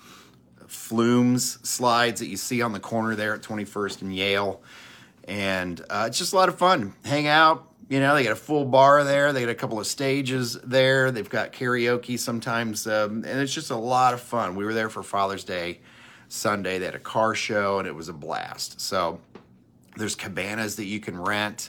flumes 0.66 1.58
slides 1.68 2.20
that 2.20 2.28
you 2.28 2.36
see 2.36 2.62
on 2.62 2.72
the 2.72 2.80
corner 2.80 3.14
there 3.14 3.34
at 3.34 3.42
21st 3.42 4.02
and 4.02 4.14
Yale. 4.14 4.62
And 5.28 5.80
uh, 5.88 6.06
it's 6.08 6.18
just 6.18 6.32
a 6.32 6.36
lot 6.36 6.48
of 6.48 6.58
fun. 6.58 6.94
Hang 7.04 7.26
out. 7.26 7.68
You 7.88 8.00
know, 8.00 8.14
they 8.14 8.24
got 8.24 8.32
a 8.32 8.36
full 8.36 8.64
bar 8.64 9.04
there. 9.04 9.32
They 9.32 9.42
got 9.42 9.50
a 9.50 9.54
couple 9.54 9.78
of 9.78 9.86
stages 9.86 10.58
there. 10.64 11.10
They've 11.10 11.28
got 11.28 11.52
karaoke 11.52 12.18
sometimes. 12.18 12.86
Um, 12.86 13.24
and 13.26 13.40
it's 13.40 13.52
just 13.52 13.70
a 13.70 13.76
lot 13.76 14.14
of 14.14 14.20
fun. 14.20 14.56
We 14.56 14.64
were 14.64 14.72
there 14.72 14.88
for 14.88 15.02
Father's 15.02 15.44
Day 15.44 15.80
Sunday. 16.28 16.78
They 16.78 16.86
had 16.86 16.94
a 16.94 16.98
car 17.00 17.34
show 17.34 17.78
and 17.78 17.86
it 17.86 17.94
was 17.94 18.08
a 18.08 18.14
blast. 18.14 18.80
So 18.80 19.20
there's 19.96 20.14
cabanas 20.14 20.76
that 20.76 20.86
you 20.86 21.00
can 21.00 21.20
rent. 21.20 21.68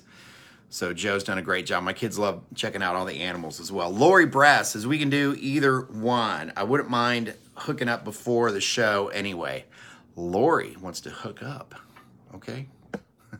So 0.74 0.92
Joe's 0.92 1.24
done 1.24 1.38
a 1.38 1.44
great 1.44 1.68
job. 1.68 1.84
My 1.84 1.94
kids 1.94 2.18
love 2.18 2.42
checking 2.56 2.82
out 2.82 2.96
all 2.96 3.06
the 3.06 3.22
animals 3.22 3.60
as 3.60 3.72
well. 3.72 3.92
Lori 3.92 4.26
Brass 4.26 4.72
says 4.72 4.88
we 4.88 4.98
can 4.98 5.12
do 5.12 5.38
either 5.40 5.82
one. 5.82 6.52
I 6.58 6.64
wouldn't 6.64 6.90
mind 6.90 7.36
hooking 7.54 7.88
up 7.88 8.04
before 8.04 8.52
the 8.52 8.60
show 8.60 9.10
anyway. 9.10 9.66
Lori 10.16 10.76
wants 10.82 11.00
to 11.02 11.12
hook 11.12 11.44
up. 11.44 11.76
Okay. 12.34 12.70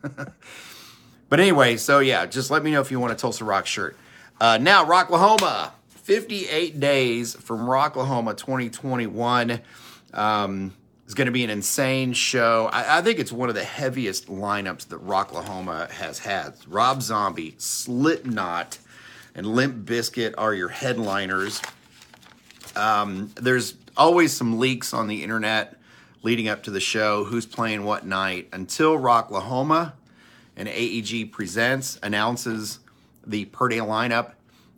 but 1.28 1.40
anyway, 1.40 1.76
so 1.76 1.98
yeah, 1.98 2.24
just 2.24 2.52
let 2.52 2.62
me 2.62 2.70
know 2.70 2.80
if 2.80 2.92
you 2.92 3.00
want 3.00 3.12
a 3.12 3.16
Tulsa 3.16 3.44
Rock 3.44 3.66
shirt. 3.66 3.96
Uh, 4.40 4.56
now, 4.60 4.84
Rocklahoma, 4.84 5.72
58 5.88 6.78
days 6.78 7.34
from 7.34 7.66
Rocklahoma 7.66 8.36
2021. 8.36 9.60
Um, 10.12 10.72
it's 11.04 11.14
going 11.14 11.26
to 11.26 11.32
be 11.32 11.44
an 11.44 11.50
insane 11.50 12.12
show. 12.14 12.68
I, 12.72 12.98
I, 12.98 13.02
think 13.02 13.18
it's 13.18 13.32
one 13.32 13.48
of 13.48 13.54
the 13.54 13.64
heaviest 13.64 14.28
lineups 14.28 14.88
that 14.88 15.06
Rocklahoma 15.06 15.90
has 15.90 16.20
had. 16.20 16.54
Rob 16.66 17.02
Zombie, 17.02 17.54
Slipknot, 17.58 18.78
and 19.34 19.46
Limp 19.46 19.86
Bizkit 19.86 20.34
are 20.38 20.54
your 20.54 20.68
headliners. 20.68 21.60
Um, 22.74 23.32
there's 23.36 23.74
always 23.96 24.32
some 24.32 24.58
leaks 24.58 24.94
on 24.94 25.06
the 25.06 25.22
internet 25.22 25.76
leading 26.22 26.48
up 26.48 26.62
to 26.62 26.70
the 26.70 26.80
show, 26.80 27.24
who's 27.24 27.44
playing 27.44 27.84
what 27.84 28.06
night, 28.06 28.48
until 28.52 28.98
Rocklahoma 28.98 29.92
and 30.56 30.68
AEG 30.68 31.32
Presents 31.32 31.98
announces 32.02 32.78
the 33.26 33.44
per 33.46 33.68
day 33.68 33.78
lineup. 33.78 34.32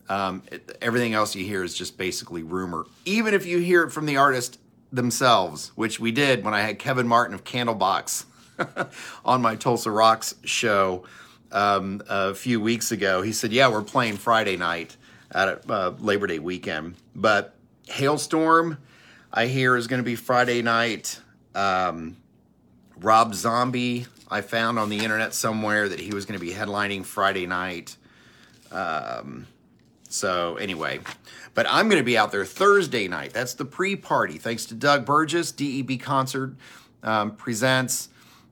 Um, 0.08 0.42
everything 0.82 1.14
else 1.14 1.34
you 1.36 1.44
hear 1.44 1.62
is 1.62 1.74
just 1.74 1.96
basically 1.96 2.42
rumor. 2.42 2.86
Even 3.04 3.32
if 3.32 3.46
you 3.46 3.58
hear 3.58 3.84
it 3.84 3.90
from 3.90 4.06
the 4.06 4.16
artist 4.16 4.58
themselves, 4.92 5.72
which 5.74 6.00
we 6.00 6.12
did 6.12 6.44
when 6.44 6.54
I 6.54 6.62
had 6.62 6.78
Kevin 6.78 7.06
Martin 7.06 7.34
of 7.34 7.44
Candlebox 7.44 8.24
on 9.24 9.42
my 9.42 9.56
Tulsa 9.56 9.90
Rocks 9.90 10.34
show 10.44 11.04
um, 11.52 12.02
a 12.08 12.34
few 12.34 12.60
weeks 12.60 12.92
ago. 12.92 13.22
He 13.22 13.32
said, 13.32 13.52
"Yeah, 13.52 13.68
we're 13.68 13.82
playing 13.82 14.16
Friday 14.16 14.56
night 14.56 14.96
at 15.30 15.68
uh, 15.70 15.92
Labor 15.98 16.26
Day 16.26 16.38
weekend, 16.38 16.96
but 17.14 17.54
Halestorm, 17.88 18.78
I 19.32 19.46
hear, 19.46 19.76
is 19.76 19.86
going 19.86 20.00
to 20.00 20.04
be 20.04 20.16
Friday 20.16 20.62
night." 20.62 21.20
Um, 21.54 22.16
Rob 22.98 23.34
Zombie, 23.34 24.06
I 24.30 24.40
found 24.40 24.78
on 24.78 24.88
the 24.88 24.98
internet 24.98 25.34
somewhere 25.34 25.88
that 25.88 26.00
he 26.00 26.14
was 26.14 26.24
going 26.24 26.38
to 26.38 26.44
be 26.44 26.52
headlining 26.52 27.04
Friday 27.04 27.46
night. 27.46 27.96
Um, 28.70 29.46
so 30.16 30.56
anyway, 30.56 31.00
but 31.54 31.66
I'm 31.68 31.88
going 31.88 32.00
to 32.00 32.04
be 32.04 32.16
out 32.16 32.32
there 32.32 32.44
Thursday 32.44 33.06
night. 33.08 33.32
That's 33.32 33.54
the 33.54 33.64
pre-party. 33.64 34.38
Thanks 34.38 34.64
to 34.66 34.74
Doug 34.74 35.04
Burgess, 35.04 35.52
DEB 35.52 36.00
Concert 36.00 36.54
um, 37.02 37.36
presents 37.36 38.08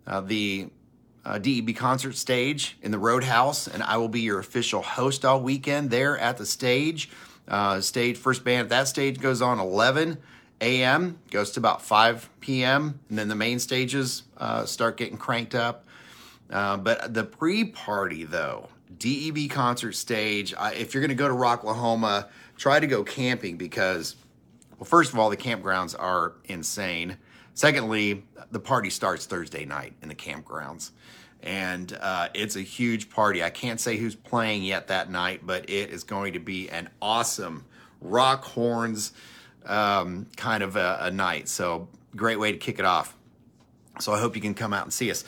uh, 0.07 0.21
the 0.21 0.69
uh, 1.25 1.39
DEB 1.39 1.75
concert 1.75 2.17
stage 2.17 2.77
in 2.83 2.91
the 2.91 2.99
Roadhouse, 2.99 3.67
and 3.67 3.83
I 3.83 3.97
will 3.97 4.09
be 4.09 4.21
your 4.21 4.39
official 4.39 4.83
host 4.83 5.25
all 5.25 5.41
weekend 5.41 5.91
there 5.91 6.19
at 6.19 6.37
the 6.37 6.47
stage. 6.47 7.11
Uh, 7.49 7.81
stage 7.81 8.17
first 8.17 8.45
band 8.45 8.61
at 8.61 8.69
that 8.71 8.89
stage 8.89 9.19
goes 9.21 9.43
on 9.43 9.59
11 9.59 10.19
a.m. 10.61 11.19
goes 11.31 11.51
to 11.53 11.61
about 11.61 11.83
5 11.83 12.31
p.m. 12.41 13.01
and 13.09 13.19
then 13.19 13.29
the 13.29 13.35
main 13.35 13.59
stages 13.59 14.23
uh, 14.39 14.65
start 14.65 14.97
getting 14.97 15.19
cranked 15.19 15.55
up. 15.55 15.85
Uh, 16.51 16.77
but 16.77 17.13
the 17.13 17.25
pre-party 17.25 18.25
though, 18.25 18.69
DEB 18.99 19.51
concert 19.51 19.93
stage. 19.93 20.55
If 20.59 20.95
you're 20.95 21.01
going 21.01 21.09
to 21.09 21.15
go 21.15 21.29
to 21.29 21.35
Rocklahoma, 21.35 22.29
try 22.57 22.81
to 22.81 22.87
go 22.87 23.03
camping 23.05 23.57
because, 23.57 24.17
well, 24.79 24.87
first 24.87 25.13
of 25.13 25.19
all, 25.19 25.31
the 25.31 25.37
campgrounds 25.37 25.99
are 25.99 26.35
insane. 26.47 27.17
Secondly, 27.55 28.25
the 28.51 28.61
party 28.61 28.91
starts 28.91 29.27
Thursday 29.27 29.65
night 29.65 29.95
in 30.03 30.09
the 30.09 30.15
campgrounds. 30.15 30.91
And 31.43 31.97
uh, 32.01 32.29
it's 32.33 32.57
a 32.57 32.63
huge 32.63 33.11
party. 33.11 33.43
I 33.45 33.51
can't 33.51 33.79
say 33.79 33.97
who's 33.97 34.15
playing 34.15 34.63
yet 34.63 34.89
that 34.89 35.11
night, 35.11 35.41
but 35.45 35.69
it 35.69 35.91
is 35.91 36.03
going 36.03 36.33
to 36.33 36.39
be 36.39 36.71
an 36.71 36.89
awesome 37.03 37.65
rock 38.01 38.45
horns 38.45 39.13
um, 39.67 40.27
kind 40.37 40.63
of 40.63 40.77
a, 40.77 40.99
a 41.03 41.11
night. 41.11 41.49
So, 41.49 41.89
great 42.17 42.39
way 42.39 42.53
to 42.53 42.59
kick 42.59 42.79
it 42.79 42.85
off. 42.85 43.15
So, 44.01 44.13
I 44.13 44.21
hope 44.21 44.37
you 44.37 44.43
can 44.43 44.55
come 44.55 44.73
out 44.73 44.85
and 44.85 44.93
see 44.93 45.11
us 45.11 45.25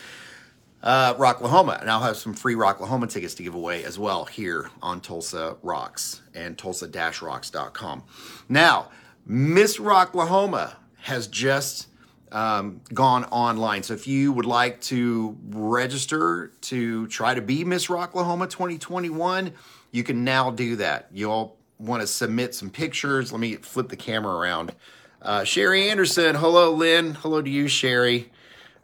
uh, 0.87 1.15
Rocklahoma. 1.15 1.81
And 1.81 1.91
I'll 1.91 2.01
have 2.01 2.17
some 2.17 2.33
free 2.33 2.55
Rocklahoma 2.55 3.11
tickets 3.11 3.35
to 3.35 3.43
give 3.43 3.55
away 3.55 3.85
as 3.85 3.99
well 3.99 4.25
here 4.25 4.71
on 4.81 5.01
Tulsa 5.01 5.57
Rocks 5.63 6.23
and 6.33 6.57
tulsa-rocks.com. 6.57 8.05
Now, 8.49 8.91
Miss 9.27 9.79
Rocklahoma 9.79 10.77
has 10.99 11.27
just 11.27 11.89
um, 12.31 12.81
gone 12.95 13.25
online. 13.25 13.83
So 13.83 13.95
if 13.95 14.07
you 14.07 14.33
would 14.33 14.47
like 14.47 14.81
to 14.83 15.37
register 15.49 16.53
to 16.63 17.09
try 17.09 17.35
to 17.35 17.43
be 17.43 17.65
Miss 17.65 17.89
Rocklahoma 17.89 18.49
2021, 18.49 19.53
you 19.91 20.05
can 20.05 20.23
now 20.23 20.53
do 20.53 20.77
that. 20.77 21.09
You'll 21.13 21.57
want 21.79 22.01
to 22.01 22.07
submit 22.07 22.55
some 22.55 22.71
pictures. 22.71 23.33
Let 23.33 23.41
me 23.41 23.57
flip 23.57 23.89
the 23.89 23.97
camera 23.97 24.37
around. 24.37 24.73
Uh, 25.21 25.43
Sherry 25.43 25.91
Anderson, 25.91 26.37
hello, 26.37 26.71
Lynn. 26.71 27.15
Hello 27.15 27.43
to 27.43 27.51
you, 27.51 27.67
Sherry. 27.67 28.31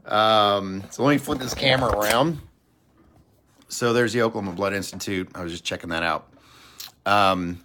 Um, 0.05 0.85
so 0.91 1.05
let 1.05 1.13
me 1.13 1.19
flip 1.19 1.39
this 1.39 1.55
camera 1.55 1.91
around. 1.91 2.41
So 3.69 3.93
there's 3.93 4.13
the 4.13 4.23
Oklahoma 4.23 4.55
Blood 4.55 4.75
Institute. 4.75 5.31
I 5.35 5.43
was 5.43 5.53
just 5.53 5.65
checking 5.65 5.91
that 5.91 6.03
out. 6.03 6.29
Um, 7.07 7.61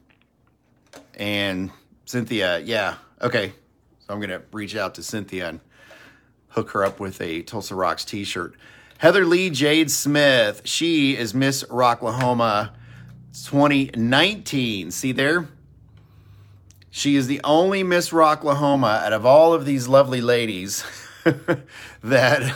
and 1.15 1.72
Cynthia, 2.06 2.60
yeah, 2.60 2.96
okay. 3.22 3.53
So 4.00 4.13
I'm 4.13 4.22
gonna 4.22 4.41
reach 4.51 4.75
out 4.75 4.96
to 4.96 5.03
Cynthia 5.03 5.50
and 5.50 5.60
hook 6.50 6.72
her 6.72 6.86
up 6.86 7.00
with 7.00 7.20
a 7.22 7.41
Tulsa 7.41 7.75
Rocks 7.75 8.06
T-shirt. 8.06 8.56
Heather 9.00 9.25
Lee 9.25 9.50
Jade 9.50 9.91
Smith. 9.91 10.62
She 10.63 11.15
is 11.15 11.34
Miss 11.34 11.63
Rocklahoma 11.65 12.72
2019. 13.46 14.91
See 14.91 15.12
there? 15.12 15.48
She 16.89 17.15
is 17.15 17.27
the 17.27 17.41
only 17.44 17.84
Miss 17.84 18.10
Rocklahoma 18.10 19.03
out 19.03 19.13
of 19.13 19.25
all 19.25 19.53
of 19.53 19.65
these 19.65 19.88
lovely 19.88 20.22
ladies 20.22 20.84
that 22.03 22.55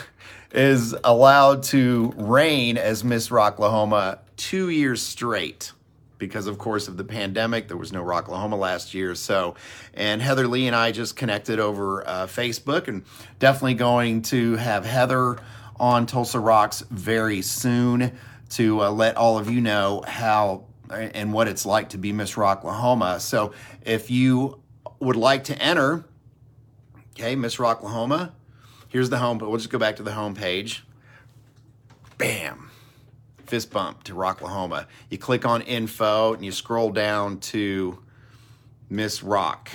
is 0.52 0.96
allowed 1.04 1.64
to 1.64 2.14
reign 2.18 2.78
as 2.78 3.04
Miss 3.04 3.30
Rocklahoma 3.30 4.20
two 4.38 4.70
years 4.70 5.02
straight 5.02 5.72
because 6.18 6.46
of 6.46 6.58
course 6.58 6.88
of 6.88 6.98
the 6.98 7.04
pandemic. 7.04 7.68
There 7.68 7.78
was 7.78 7.92
no 7.92 8.04
rocklahoma 8.04 8.58
last 8.58 8.94
year 8.94 9.16
so 9.16 9.56
and 9.94 10.22
heather 10.22 10.48
lee 10.48 10.68
and 10.68 10.76
i 10.76 10.92
just 10.92 11.16
connected 11.16 11.60
over 11.60 12.08
uh, 12.08 12.28
facebook 12.28 12.88
and 12.88 13.04
definitely 13.40 13.74
going 13.74 14.22
to 14.24 14.56
have 14.56 14.86
heather 14.86 15.38
on 15.80 16.06
tulsa 16.06 16.40
rocks 16.40 16.84
very 16.92 17.42
soon 17.42 18.12
to 18.50 18.82
uh, 18.84 18.92
let 18.92 19.18
all 19.18 19.40
of 19.40 19.50
you 19.50 19.62
know 19.62 20.04
how 20.08 20.66
and 20.92 21.32
what 21.34 21.48
it's 21.48 21.66
like 21.66 21.90
to 21.90 21.98
be 21.98 22.12
miss 22.12 22.36
rocklahoma. 22.36 23.20
So 23.20 23.54
if 23.84 24.12
you 24.12 24.60
would 25.00 25.16
like 25.16 25.46
to 25.46 25.60
enter 25.62 26.06
okay 27.16 27.36
miss 27.36 27.58
rocklahoma 27.58 28.32
here's 28.92 29.10
the 29.10 29.18
home 29.18 29.40
but 29.40 29.50
we'll 29.50 29.58
just 29.58 29.72
go 29.72 29.80
back 29.80 29.96
to 29.96 30.04
the 30.04 30.14
home 30.14 30.36
page 30.36 30.84
bam 32.18 32.70
fist 33.52 33.70
bump 33.70 34.02
to 34.04 34.14
Rocklahoma. 34.14 34.86
You 35.10 35.18
click 35.18 35.46
on 35.46 35.62
info 35.64 36.34
and 36.34 36.46
you 36.46 36.54
scroll 36.54 36.90
down 36.90 37.40
to 37.40 38.02
Miss 38.90 39.22
Rock. 39.22 39.70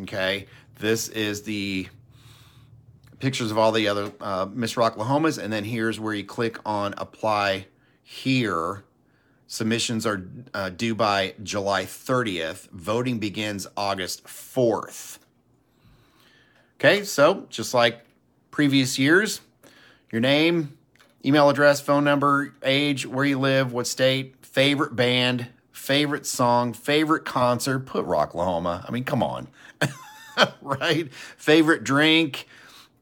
Okay, 0.00 0.46
this 0.80 1.08
is 1.08 1.42
the 1.42 1.86
pictures 3.20 3.52
of 3.52 3.58
all 3.58 3.70
the 3.70 3.86
other 3.86 4.10
uh, 4.20 4.48
Miss 4.52 4.74
Rocklahomas, 4.74 5.38
and 5.38 5.52
then 5.52 5.62
here's 5.62 6.00
where 6.00 6.12
you 6.12 6.24
click 6.24 6.58
on 6.66 6.92
apply 6.98 7.66
here. 8.02 8.82
Submissions 9.46 10.04
are 10.04 10.28
uh, 10.52 10.70
due 10.70 10.96
by 10.96 11.34
July 11.44 11.84
30th. 11.84 12.68
Voting 12.70 13.20
begins 13.20 13.68
August 13.76 14.24
4th. 14.24 15.18
Okay, 16.80 17.04
so 17.04 17.46
just 17.48 17.74
like 17.74 18.04
previous 18.50 18.98
years, 18.98 19.40
your 20.10 20.20
name, 20.20 20.76
email 21.24 21.48
address, 21.50 21.80
phone 21.80 22.04
number, 22.04 22.54
age, 22.62 23.06
where 23.06 23.24
you 23.24 23.38
live, 23.38 23.72
what 23.72 23.86
state, 23.86 24.34
favorite 24.42 24.96
band, 24.96 25.48
favorite 25.72 26.26
song, 26.26 26.72
favorite 26.72 27.24
concert. 27.24 27.80
Put 27.80 28.04
Rocklahoma. 28.06 28.84
I 28.86 28.90
mean, 28.90 29.04
come 29.04 29.22
on. 29.22 29.48
right? 30.62 31.12
Favorite 31.12 31.84
drink. 31.84 32.46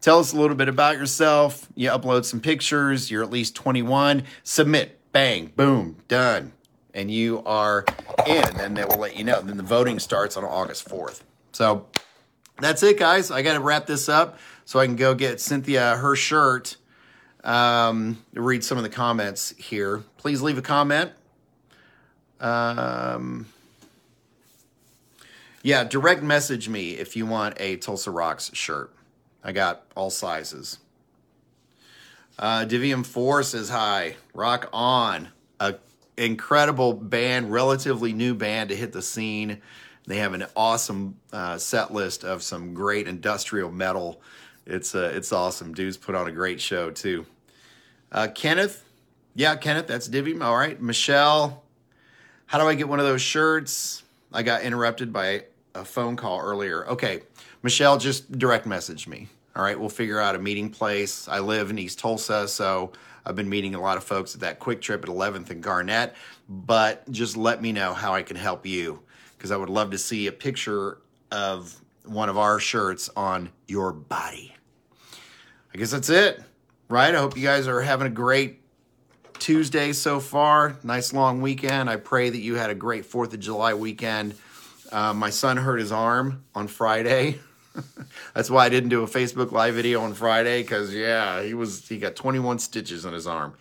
Tell 0.01 0.19
us 0.21 0.33
a 0.33 0.37
little 0.37 0.57
bit 0.57 0.69
about 0.69 0.97
yourself. 0.97 1.69
You 1.75 1.91
upload 1.91 2.25
some 2.25 2.41
pictures. 2.41 3.11
You're 3.11 3.23
at 3.23 3.31
least 3.31 3.55
21. 3.57 4.25
Submit. 4.43 4.99
Bang. 5.13 5.53
Boom. 5.57 5.97
Done. 6.09 6.53
And 6.95 7.11
you 7.11 7.43
are 7.45 7.85
in. 8.27 8.61
And 8.61 8.77
they 8.77 8.85
will 8.85 8.99
let 8.99 9.17
you 9.17 9.25
know. 9.25 9.41
And 9.41 9.49
then 9.49 9.57
the 9.57 9.63
voting 9.63 9.99
starts 9.99 10.37
on 10.37 10.45
August 10.45 10.89
4th. 10.89 11.23
So 11.53 11.87
that's 12.61 12.83
it, 12.83 12.99
guys. 12.99 13.31
I 13.31 13.43
got 13.43 13.55
to 13.55 13.61
wrap 13.61 13.87
this 13.87 14.09
up 14.09 14.39
so 14.67 14.79
I 14.79 14.85
can 14.85 14.97
go 14.97 15.15
get 15.15 15.41
Cynthia 15.41 15.97
her 15.97 16.15
shirt 16.15 16.77
um, 17.47 18.19
read 18.35 18.65
some 18.65 18.77
of 18.77 18.83
the 18.83 18.91
comments 18.91 19.55
here. 19.57 20.03
Please 20.19 20.43
leave 20.43 20.59
a 20.59 20.63
comment. 20.63 21.13
Um, 22.41 23.47
yeah, 25.63 25.85
direct 25.85 26.23
message 26.23 26.69
me 26.69 26.91
if 26.91 27.17
you 27.17 27.25
want 27.25 27.55
a 27.61 27.77
Tulsa 27.77 28.11
Rocks 28.11 28.51
shirt. 28.53 28.93
I 29.45 29.53
got 29.53 29.85
all 29.95 30.11
sizes. 30.11 30.79
Uh, 32.37 32.67
Divium 32.69 33.07
4 33.07 33.45
says 33.45 33.71
hi. 33.71 34.17
Rock 34.35 34.69
on. 34.73 35.29
A 35.61 35.77
incredible 36.19 36.93
band, 36.93 37.53
relatively 37.53 38.13
new 38.13 38.35
band 38.35 38.71
to 38.71 38.77
hit 38.77 38.93
the 38.93 39.03
scene. 39.03 39.63
They 40.07 40.19
have 40.19 40.35
an 40.35 40.47
awesome 40.57 41.19
uh, 41.33 41.59
set 41.59 41.93
list 41.93 42.25
of 42.25 42.43
some 42.43 42.75
great 42.75 43.07
industrial 43.07 43.71
metal. 43.71 44.21
It's 44.67 44.95
uh, 44.95 45.13
it's 45.15 45.33
awesome. 45.33 45.73
Dudes 45.73 45.97
put 45.97 46.15
on 46.15 46.27
a 46.27 46.33
great 46.33 46.61
show 46.61 46.91
too. 46.91 47.25
Uh, 48.11 48.29
Kenneth, 48.35 48.85
yeah, 49.35 49.55
Kenneth, 49.57 49.87
that's 49.87 50.09
Divvy. 50.09 50.41
All 50.41 50.57
right. 50.57 50.81
Michelle, 50.81 51.63
how 52.47 52.59
do 52.59 52.67
I 52.67 52.75
get 52.75 52.89
one 52.89 52.99
of 52.99 53.07
those 53.07 53.23
shirts? 53.23 54.03
I 54.33 54.43
got 54.43 54.63
interrupted 54.63 55.13
by 55.13 55.45
a 55.75 55.85
phone 55.85 56.17
call 56.17 56.41
earlier. 56.41 56.87
Okay. 56.89 57.23
Michelle, 57.63 57.99
just 57.99 58.39
direct 58.39 58.67
message 58.67 59.07
me. 59.07 59.29
All 59.55 59.63
right. 59.63 59.79
We'll 59.79 59.89
figure 59.89 60.21
out 60.21 60.35
a 60.35 60.39
meeting 60.39 60.71
place. 60.71 61.29
I 61.29 61.39
live 61.39 61.71
in 61.71 61.79
East 61.79 61.99
Tulsa, 61.99 62.49
so 62.49 62.93
I've 63.25 63.37
been 63.37 63.49
meeting 63.49 63.75
a 63.75 63.81
lot 63.81 63.97
of 63.97 64.05
folks 64.05 64.35
at 64.35 64.41
that 64.41 64.59
quick 64.59 64.81
trip 64.81 65.03
at 65.03 65.11
11th 65.11 65.51
and 65.51 65.63
Garnett. 65.63 66.15
But 66.49 67.11
just 67.11 67.37
let 67.37 67.63
me 67.63 67.73
know 67.73 67.95
how 67.95 68.15
I 68.15 68.23
can 68.23 68.37
help 68.37 68.67
you 68.67 69.03
because 69.37 69.51
I 69.51 69.57
would 69.57 69.71
love 69.71 69.91
to 69.91 69.99
see 69.99 70.27
a 70.27 70.33
picture 70.33 70.99
of 71.31 71.77
one 72.07 72.29
of 72.29 72.39
our 72.39 72.59
shirts 72.59 73.11
on 73.17 73.51
your 73.67 73.93
body. 73.93 74.55
I 75.75 75.79
guess 75.79 75.91
that's 75.91 76.09
it 76.09 76.43
right? 76.89 77.15
I 77.15 77.19
hope 77.19 77.37
you 77.37 77.43
guys 77.43 77.67
are 77.67 77.81
having 77.81 78.07
a 78.07 78.11
great 78.11 78.61
Tuesday 79.39 79.93
so 79.93 80.21
far. 80.21 80.77
Nice 80.83 81.13
long 81.13 81.43
weekend. 81.43 81.91
I 81.91 81.97
pray 81.97 82.31
that 82.31 82.39
you 82.39 82.57
had 82.57 82.71
a 82.71 82.75
great 82.75 83.05
4th 83.11 83.35
of 83.35 83.41
July 83.41 83.75
weekend. 83.75 84.35
Uh, 84.93 85.13
my 85.13 85.31
son 85.31 85.57
hurt 85.57 85.79
his 85.79 85.93
arm 85.93 86.45
on 86.55 86.69
Friday. 86.69 87.41
That's 88.35 88.49
why 88.49 88.65
I 88.65 88.69
didn't 88.69 88.91
do 88.91 89.03
a 89.03 89.07
Facebook 89.07 89.53
live 89.53 89.75
video 89.75 90.01
on 90.03 90.15
Friday 90.15 90.63
because 90.63 90.95
yeah, 90.95 91.43
he 91.43 91.55
was 91.55 91.87
he 91.89 91.99
got 91.99 92.17
21 92.17 92.59
stitches 92.61 93.05
on 93.05 93.13
his 93.13 93.27
arm. 93.27 93.55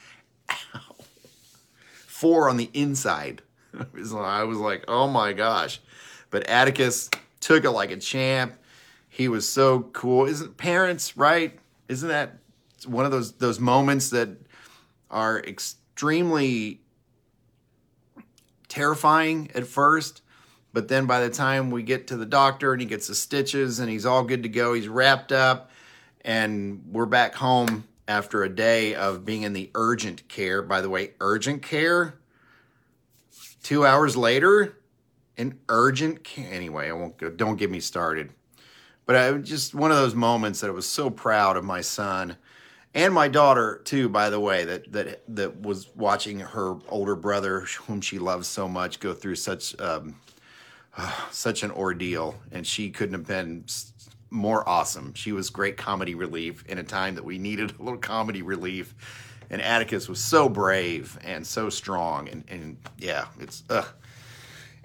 Ow. 0.49 0.95
Four 1.91 2.49
on 2.49 2.57
the 2.57 2.69
inside. 2.73 3.41
I 3.73 4.43
was 4.43 4.59
like, 4.59 4.85
oh 4.87 5.07
my 5.07 5.33
gosh. 5.33 5.81
But 6.29 6.47
Atticus 6.47 7.09
took 7.45 7.63
it 7.63 7.69
like 7.69 7.91
a 7.91 7.97
champ. 7.97 8.55
He 9.07 9.27
was 9.27 9.47
so 9.47 9.81
cool. 9.93 10.25
Isn't 10.25 10.57
parents 10.57 11.15
right? 11.15 11.57
Isn't 11.87 12.09
that 12.09 12.39
one 12.87 13.05
of 13.05 13.11
those 13.11 13.33
those 13.33 13.59
moments 13.59 14.09
that 14.09 14.29
are 15.11 15.39
extremely 15.39 16.81
terrifying 18.67 19.49
at 19.55 19.65
first 19.65 20.21
but 20.73 20.89
then 20.89 21.05
by 21.05 21.21
the 21.21 21.29
time 21.29 21.71
we 21.71 21.83
get 21.83 22.07
to 22.07 22.17
the 22.17 22.25
doctor 22.25 22.73
and 22.73 22.81
he 22.81 22.87
gets 22.87 23.07
the 23.07 23.15
stitches 23.15 23.79
and 23.79 23.89
he's 23.89 24.05
all 24.05 24.23
good 24.23 24.43
to 24.43 24.49
go 24.49 24.73
he's 24.73 24.87
wrapped 24.87 25.31
up 25.31 25.71
and 26.21 26.83
we're 26.91 27.05
back 27.05 27.35
home 27.35 27.85
after 28.07 28.43
a 28.43 28.49
day 28.49 28.93
of 28.95 29.23
being 29.23 29.43
in 29.43 29.53
the 29.53 29.69
urgent 29.75 30.27
care 30.27 30.61
by 30.61 30.81
the 30.81 30.89
way 30.89 31.11
urgent 31.21 31.61
care 31.61 32.15
two 33.63 33.85
hours 33.85 34.17
later 34.17 34.77
in 35.37 35.59
urgent 35.69 36.23
care 36.23 36.51
anyway 36.51 36.89
i 36.89 36.93
won't 36.93 37.17
go 37.17 37.29
don't 37.29 37.57
get 37.57 37.69
me 37.69 37.79
started. 37.79 38.31
But 39.05 39.15
I 39.15 39.31
just 39.33 39.75
one 39.75 39.91
of 39.91 39.97
those 39.97 40.15
moments 40.15 40.61
that 40.61 40.67
I 40.67 40.73
was 40.73 40.89
so 40.89 41.09
proud 41.09 41.57
of 41.57 41.63
my 41.63 41.81
son 41.81 42.37
and 42.93 43.13
my 43.13 43.27
daughter 43.27 43.81
too 43.83 44.09
by 44.09 44.29
the 44.29 44.39
way 44.39 44.65
that 44.65 44.91
that 44.91 45.21
that 45.35 45.61
was 45.61 45.95
watching 45.95 46.39
her 46.39 46.75
older 46.89 47.15
brother 47.15 47.61
whom 47.85 48.01
she 48.01 48.17
loves 48.17 48.47
so 48.47 48.67
much 48.67 48.99
go 48.99 49.13
through 49.13 49.35
such 49.35 49.79
um, 49.79 50.15
uh, 50.97 51.11
such 51.31 51.63
an 51.63 51.71
ordeal. 51.71 52.35
And 52.51 52.65
she 52.65 52.89
couldn't 52.89 53.13
have 53.13 53.27
been 53.27 53.65
more 54.31 54.67
awesome. 54.67 55.13
She 55.13 55.31
was 55.31 55.49
great 55.49 55.77
comedy 55.77 56.15
relief 56.15 56.65
in 56.67 56.79
a 56.79 56.83
time 56.83 57.15
that 57.15 57.23
we 57.23 57.37
needed 57.37 57.73
a 57.79 57.83
little 57.83 57.99
comedy 57.99 58.41
relief. 58.41 58.95
And 59.51 59.61
atticus 59.61 60.09
was 60.09 60.19
so 60.19 60.49
brave 60.49 61.19
and 61.23 61.45
so 61.45 61.69
strong. 61.69 62.27
And, 62.29 62.43
and 62.47 62.77
yeah 62.97 63.27
it's 63.39 63.63
uh. 63.69 63.83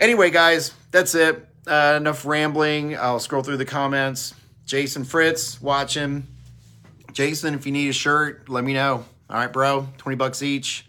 Anyway 0.01 0.31
guys 0.31 0.73
that's 0.91 1.15
it 1.15 1.47
uh, 1.67 1.95
enough 1.97 2.25
rambling 2.25 2.97
i'll 2.97 3.21
scroll 3.21 3.43
through 3.43 3.57
the 3.57 3.65
comments 3.65 4.35
jason 4.67 5.05
fritz 5.05 5.61
watch 5.63 5.95
him. 5.95 6.27
Jason, 7.13 7.55
if 7.55 7.67
you 7.67 7.73
need 7.73 7.89
a 7.89 7.93
shirt, 7.93 8.49
let 8.49 8.65
me 8.65 8.73
know. 8.73 9.05
All 9.29 9.37
right, 9.37 9.53
bro, 9.53 9.89
20 9.99 10.17
bucks 10.17 10.43
each. 10.43 10.87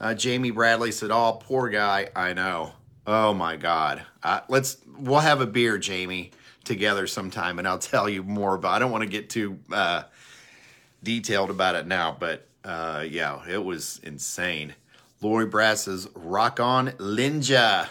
Uh, 0.00 0.14
Jamie 0.14 0.50
Bradley 0.50 0.92
said, 0.92 1.10
"Oh, 1.10 1.40
poor 1.42 1.68
guy. 1.68 2.08
I 2.16 2.32
know. 2.32 2.72
Oh 3.06 3.34
my 3.34 3.56
God. 3.56 4.02
Uh, 4.22 4.40
let's 4.48 4.78
we'll 4.98 5.20
have 5.20 5.40
a 5.40 5.46
beer, 5.46 5.76
Jamie, 5.76 6.30
together 6.64 7.06
sometime, 7.06 7.58
and 7.58 7.68
I'll 7.68 7.78
tell 7.78 8.08
you 8.08 8.22
more 8.22 8.54
about. 8.54 8.72
I 8.72 8.78
don't 8.78 8.90
want 8.90 9.04
to 9.04 9.10
get 9.10 9.28
too 9.28 9.58
uh, 9.70 10.04
detailed 11.02 11.50
about 11.50 11.74
it 11.74 11.86
now, 11.86 12.16
but 12.18 12.46
uh, 12.64 13.04
yeah, 13.08 13.42
it 13.46 13.62
was 13.62 14.00
insane. 14.02 14.74
Lori 15.20 15.46
Brass 15.46 15.82
says, 15.82 16.08
"Rock 16.14 16.60
on, 16.60 16.88
Linja." 16.92 17.88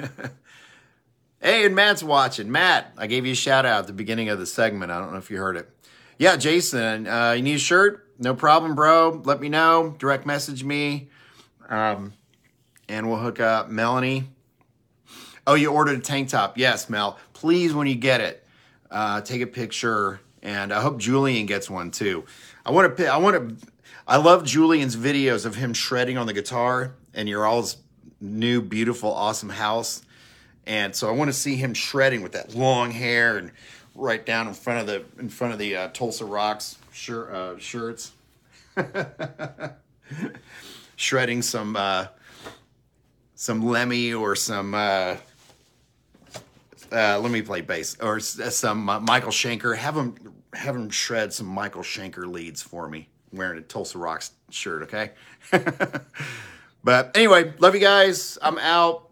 hey, 1.40 1.66
and 1.66 1.74
Matt's 1.74 2.02
watching. 2.02 2.50
Matt, 2.50 2.92
I 2.96 3.06
gave 3.06 3.26
you 3.26 3.32
a 3.32 3.36
shout 3.36 3.66
out 3.66 3.80
at 3.80 3.86
the 3.86 3.92
beginning 3.92 4.28
of 4.28 4.38
the 4.38 4.46
segment. 4.46 4.92
I 4.92 4.98
don't 4.98 5.12
know 5.12 5.18
if 5.18 5.30
you 5.30 5.38
heard 5.38 5.56
it. 5.56 5.68
Yeah, 6.18 6.36
Jason, 6.36 7.06
uh, 7.06 7.32
you 7.32 7.42
need 7.42 7.54
a 7.54 7.58
shirt? 7.58 8.06
No 8.18 8.34
problem, 8.34 8.74
bro. 8.74 9.22
Let 9.24 9.40
me 9.40 9.48
know. 9.48 9.94
Direct 9.98 10.26
message 10.26 10.62
me, 10.62 11.08
um, 11.70 12.12
and 12.88 13.08
we'll 13.08 13.18
hook 13.18 13.40
up. 13.40 13.70
Melanie. 13.70 14.24
Oh, 15.46 15.54
you 15.54 15.72
ordered 15.72 15.98
a 15.98 16.02
tank 16.02 16.28
top? 16.28 16.58
Yes, 16.58 16.90
Mel. 16.90 17.18
Please, 17.32 17.72
when 17.72 17.86
you 17.86 17.94
get 17.94 18.20
it, 18.20 18.46
uh, 18.90 19.22
take 19.22 19.40
a 19.40 19.46
picture, 19.46 20.20
and 20.42 20.72
I 20.72 20.82
hope 20.82 20.98
Julian 20.98 21.46
gets 21.46 21.70
one 21.70 21.90
too. 21.90 22.26
I 22.66 22.70
want 22.72 22.94
to. 22.98 23.06
I 23.06 23.16
want 23.16 23.58
to. 23.58 23.66
I 24.06 24.18
love 24.18 24.44
Julian's 24.44 24.96
videos 24.96 25.46
of 25.46 25.54
him 25.54 25.72
shredding 25.72 26.18
on 26.18 26.26
the 26.26 26.34
guitar, 26.34 26.94
and 27.14 27.28
you're 27.28 27.46
all 27.46 27.66
new, 28.20 28.60
beautiful, 28.60 29.12
awesome 29.12 29.48
house. 29.48 30.02
And 30.66 30.94
so 30.94 31.08
I 31.08 31.12
want 31.12 31.28
to 31.28 31.32
see 31.32 31.56
him 31.56 31.74
shredding 31.74 32.22
with 32.22 32.32
that 32.32 32.54
long 32.54 32.90
hair 32.90 33.38
and 33.38 33.50
right 33.94 34.24
down 34.24 34.46
in 34.48 34.54
front 34.54 34.80
of 34.80 34.86
the 34.86 35.04
in 35.20 35.28
front 35.28 35.52
of 35.52 35.58
the 35.58 35.76
uh, 35.76 35.88
Tulsa 35.88 36.24
Rocks 36.24 36.78
shir- 36.92 37.32
uh, 37.32 37.58
shirts, 37.58 38.12
shredding 40.96 41.42
some 41.42 41.76
uh, 41.76 42.06
some 43.34 43.62
Lemmy 43.64 44.12
or 44.12 44.36
some. 44.36 44.74
Uh, 44.74 45.16
uh, 46.92 47.18
let 47.20 47.30
me 47.30 47.40
play 47.40 47.60
bass 47.60 47.96
or 48.00 48.18
some 48.20 48.88
uh, 48.88 49.00
Michael 49.00 49.30
Schenker. 49.30 49.76
Have 49.76 49.96
him 49.96 50.14
have 50.52 50.76
him 50.76 50.90
shred 50.90 51.32
some 51.32 51.46
Michael 51.46 51.82
Schenker 51.82 52.30
leads 52.30 52.62
for 52.62 52.88
me, 52.88 53.08
wearing 53.32 53.58
a 53.58 53.62
Tulsa 53.62 53.98
Rocks 53.98 54.32
shirt. 54.50 54.82
Okay. 54.82 55.12
but 56.82 57.16
anyway, 57.16 57.52
love 57.58 57.74
you 57.74 57.80
guys. 57.80 58.38
I'm 58.42 58.58
out. 58.58 59.09